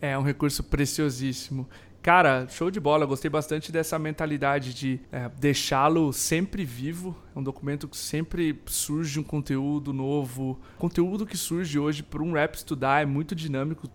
É 0.01 0.17
um 0.19 0.23
recurso 0.23 0.63
preciosíssimo. 0.63 1.69
Cara, 2.07 2.47
show 2.49 2.71
de 2.71 2.79
bola. 2.79 3.05
Gostei 3.05 3.29
bastante 3.29 3.73
dessa 3.73 3.99
mentalidade 3.99 4.73
de 4.73 5.01
é, 5.11 5.29
deixá-lo 5.41 6.13
sempre 6.13 6.65
vivo. 6.65 7.17
É 7.35 7.39
um 7.39 7.43
documento 7.43 7.89
que 7.89 7.97
sempre 7.97 8.63
surge 8.67 9.19
um 9.19 9.25
conteúdo 9.25 9.93
novo. 9.93 10.61
conteúdo 10.79 11.27
que 11.27 11.37
surge 11.37 11.81
hoje 11.81 12.05
por 12.05 12.23
um 12.23 12.33
rap 12.33 12.55
estudar 12.55 13.03
é 13.03 13.05
muito 13.05 13.35
dinâmico. 13.35 13.89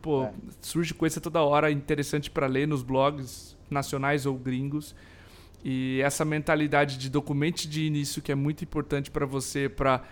Pô, 0.00 0.24
é. 0.24 0.32
surge 0.62 0.94
coisa 0.94 1.20
toda 1.20 1.42
hora 1.42 1.70
interessante 1.70 2.30
para 2.30 2.46
ler 2.46 2.66
nos 2.66 2.82
blogs 2.82 3.54
nacionais 3.68 4.24
ou 4.24 4.34
gringos. 4.38 4.94
E 5.64 6.00
essa 6.02 6.24
mentalidade 6.24 6.96
de 6.96 7.10
documento 7.10 7.68
de 7.68 7.84
início 7.84 8.22
que 8.22 8.32
é 8.32 8.34
muito 8.34 8.64
importante 8.64 9.10
para 9.10 9.26
você, 9.26 9.68
para 9.68 10.02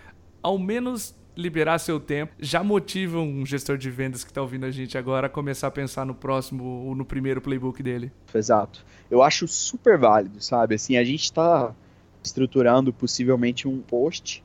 ao 0.42 0.59
menos 0.59 1.14
liberar 1.37 1.79
seu 1.79 1.98
tempo, 1.98 2.35
já 2.38 2.62
motiva 2.62 3.18
um 3.18 3.46
gestor 3.46 3.79
de 3.79 3.90
vendas 3.90 4.24
que 4.24 4.31
está 4.31 4.42
ouvindo 4.42 4.66
a 4.66 4.70
gente 4.70 4.98
agora 4.98 5.26
a 5.26 5.31
começar 5.31 5.68
a 5.68 5.70
pensar 5.70 6.05
no 6.05 6.14
próximo 6.14 6.64
ou 6.64 6.94
no 6.94 7.05
primeiro 7.05 7.40
playbook 7.40 7.83
dele. 7.83 8.12
Exato. 8.35 8.85
Eu 9.11 9.22
acho 9.22 9.48
super 9.48 9.96
válido, 9.96 10.42
sabe? 10.42 10.74
Assim, 10.74 10.96
a 10.96 11.05
gente 11.05 11.24
está 11.24 11.74
estruturando 12.22 12.92
possivelmente 12.92 13.66
um 13.66 13.81
post 13.81 14.44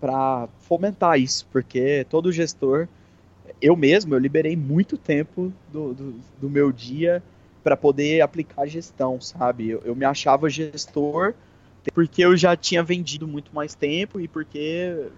para 0.00 0.48
fomentar 0.60 1.18
isso, 1.18 1.46
porque 1.50 2.06
todo 2.08 2.30
gestor, 2.30 2.86
eu 3.60 3.74
mesmo, 3.74 4.14
eu 4.14 4.18
liberei 4.18 4.56
muito 4.56 4.96
tempo 4.96 5.52
do, 5.72 5.94
do, 5.94 6.14
do 6.40 6.50
meu 6.50 6.70
dia 6.70 7.22
para 7.64 7.76
poder 7.76 8.20
aplicar 8.20 8.66
gestão, 8.66 9.20
sabe? 9.20 9.70
Eu, 9.70 9.82
eu 9.84 9.96
me 9.96 10.04
achava 10.04 10.48
gestor 10.48 11.34
porque 11.94 12.24
eu 12.24 12.36
já 12.36 12.56
tinha 12.56 12.82
vendido 12.82 13.26
muito 13.26 13.54
mais 13.54 13.74
tempo 13.74 14.20
e 14.20 14.28
porque 14.28 15.08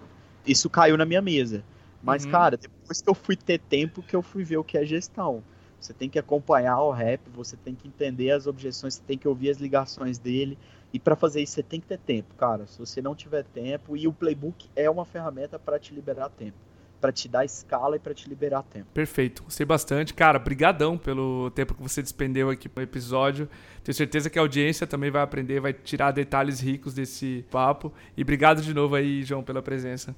isso 0.47 0.69
caiu 0.71 0.97
na 0.97 1.05
minha 1.05 1.23
mesa. 1.23 1.65
Mas, 2.03 2.25
uhum. 2.25 2.31
cara, 2.31 2.57
depois 2.57 3.03
que 3.03 3.11
eu 3.11 3.15
fui 3.15 3.37
ter 3.37 3.59
tempo, 3.59 4.03
que 4.03 4.15
eu 4.15 4.23
fui 4.23 4.45
ver 4.45 4.57
o 4.57 4.65
que 4.65 4.79
é 4.79 4.85
gestão. 4.85 5.43
Você 5.81 5.93
tem 5.93 6.09
que 6.09 6.19
acompanhar 6.19 6.81
o 6.81 6.91
rap, 6.91 7.21
você 7.33 7.57
tem 7.57 7.75
que 7.75 7.87
entender 7.87 8.31
as 8.31 8.47
objeções, 8.47 8.95
você 8.95 9.03
tem 9.07 9.17
que 9.17 9.29
ouvir 9.29 9.51
as 9.51 9.59
ligações 9.59 10.19
dele. 10.19 10.59
E 10.93 10.99
para 10.99 11.15
fazer 11.15 11.43
isso 11.43 11.55
você 11.55 11.63
tem 11.63 11.81
que 11.81 11.87
ter 11.87 11.99
tempo, 11.99 12.35
cara. 12.35 12.67
Se 12.67 12.79
você 12.79 13.01
não 13.01 13.15
tiver 13.15 13.45
tempo, 13.45 13.97
e 13.97 14.09
o 14.09 14.13
playbook 14.13 14.69
é 14.75 14.89
uma 14.89 15.05
ferramenta 15.05 15.59
para 15.59 15.79
te 15.79 15.95
liberar 15.95 16.31
tempo, 16.31 16.57
para 17.01 17.13
te 17.13 17.29
dar 17.29 17.45
escala 17.45 17.97
e 17.97 17.99
para 17.99 18.15
te 18.15 18.29
liberar 18.29 18.63
tempo. 18.63 18.87
Perfeito. 18.93 19.45
Gostei 19.45 19.67
bastante, 19.67 20.15
cara. 20.15 20.39
Brigadão 20.39 20.99
pelo 20.99 21.51
tempo 21.51 21.75
que 21.75 21.83
você 21.83 22.03
despendeu 22.03 22.51
aqui 22.51 22.69
no 22.75 22.83
episódio. 22.83 23.49
Tenho 23.85 23.95
certeza 23.95 24.31
que 24.31 24.39
a 24.39 24.43
audiência 24.43 24.87
também 24.87 25.11
vai 25.11 25.23
aprender, 25.23 25.61
vai 25.61 25.73
tirar 25.73 26.11
detalhes 26.11 26.61
ricos 26.61 26.95
desse 26.95 27.45
papo. 27.51 27.93
E 28.17 28.23
obrigado 28.23 28.63
de 28.63 28.73
novo 28.75 28.97
aí, 28.97 29.23
João, 29.23 29.45
pela 29.45 29.63
presença. 29.63 30.17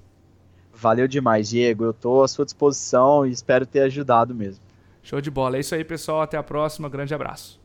Valeu 0.81 1.07
demais, 1.07 1.51
Diego. 1.51 1.85
Eu 1.85 1.91
estou 1.91 2.23
à 2.23 2.29
sua 2.29 2.47
disposição 2.47 3.27
e 3.27 3.31
espero 3.31 3.67
ter 3.67 3.81
ajudado 3.81 4.35
mesmo. 4.35 4.65
Show 5.03 5.21
de 5.21 5.31
bola. 5.31 5.59
É 5.59 5.61
isso 5.61 5.75
aí, 5.75 5.85
pessoal. 5.85 6.23
Até 6.23 6.39
a 6.39 6.43
próxima. 6.43 6.89
Grande 6.89 7.13
abraço. 7.13 7.60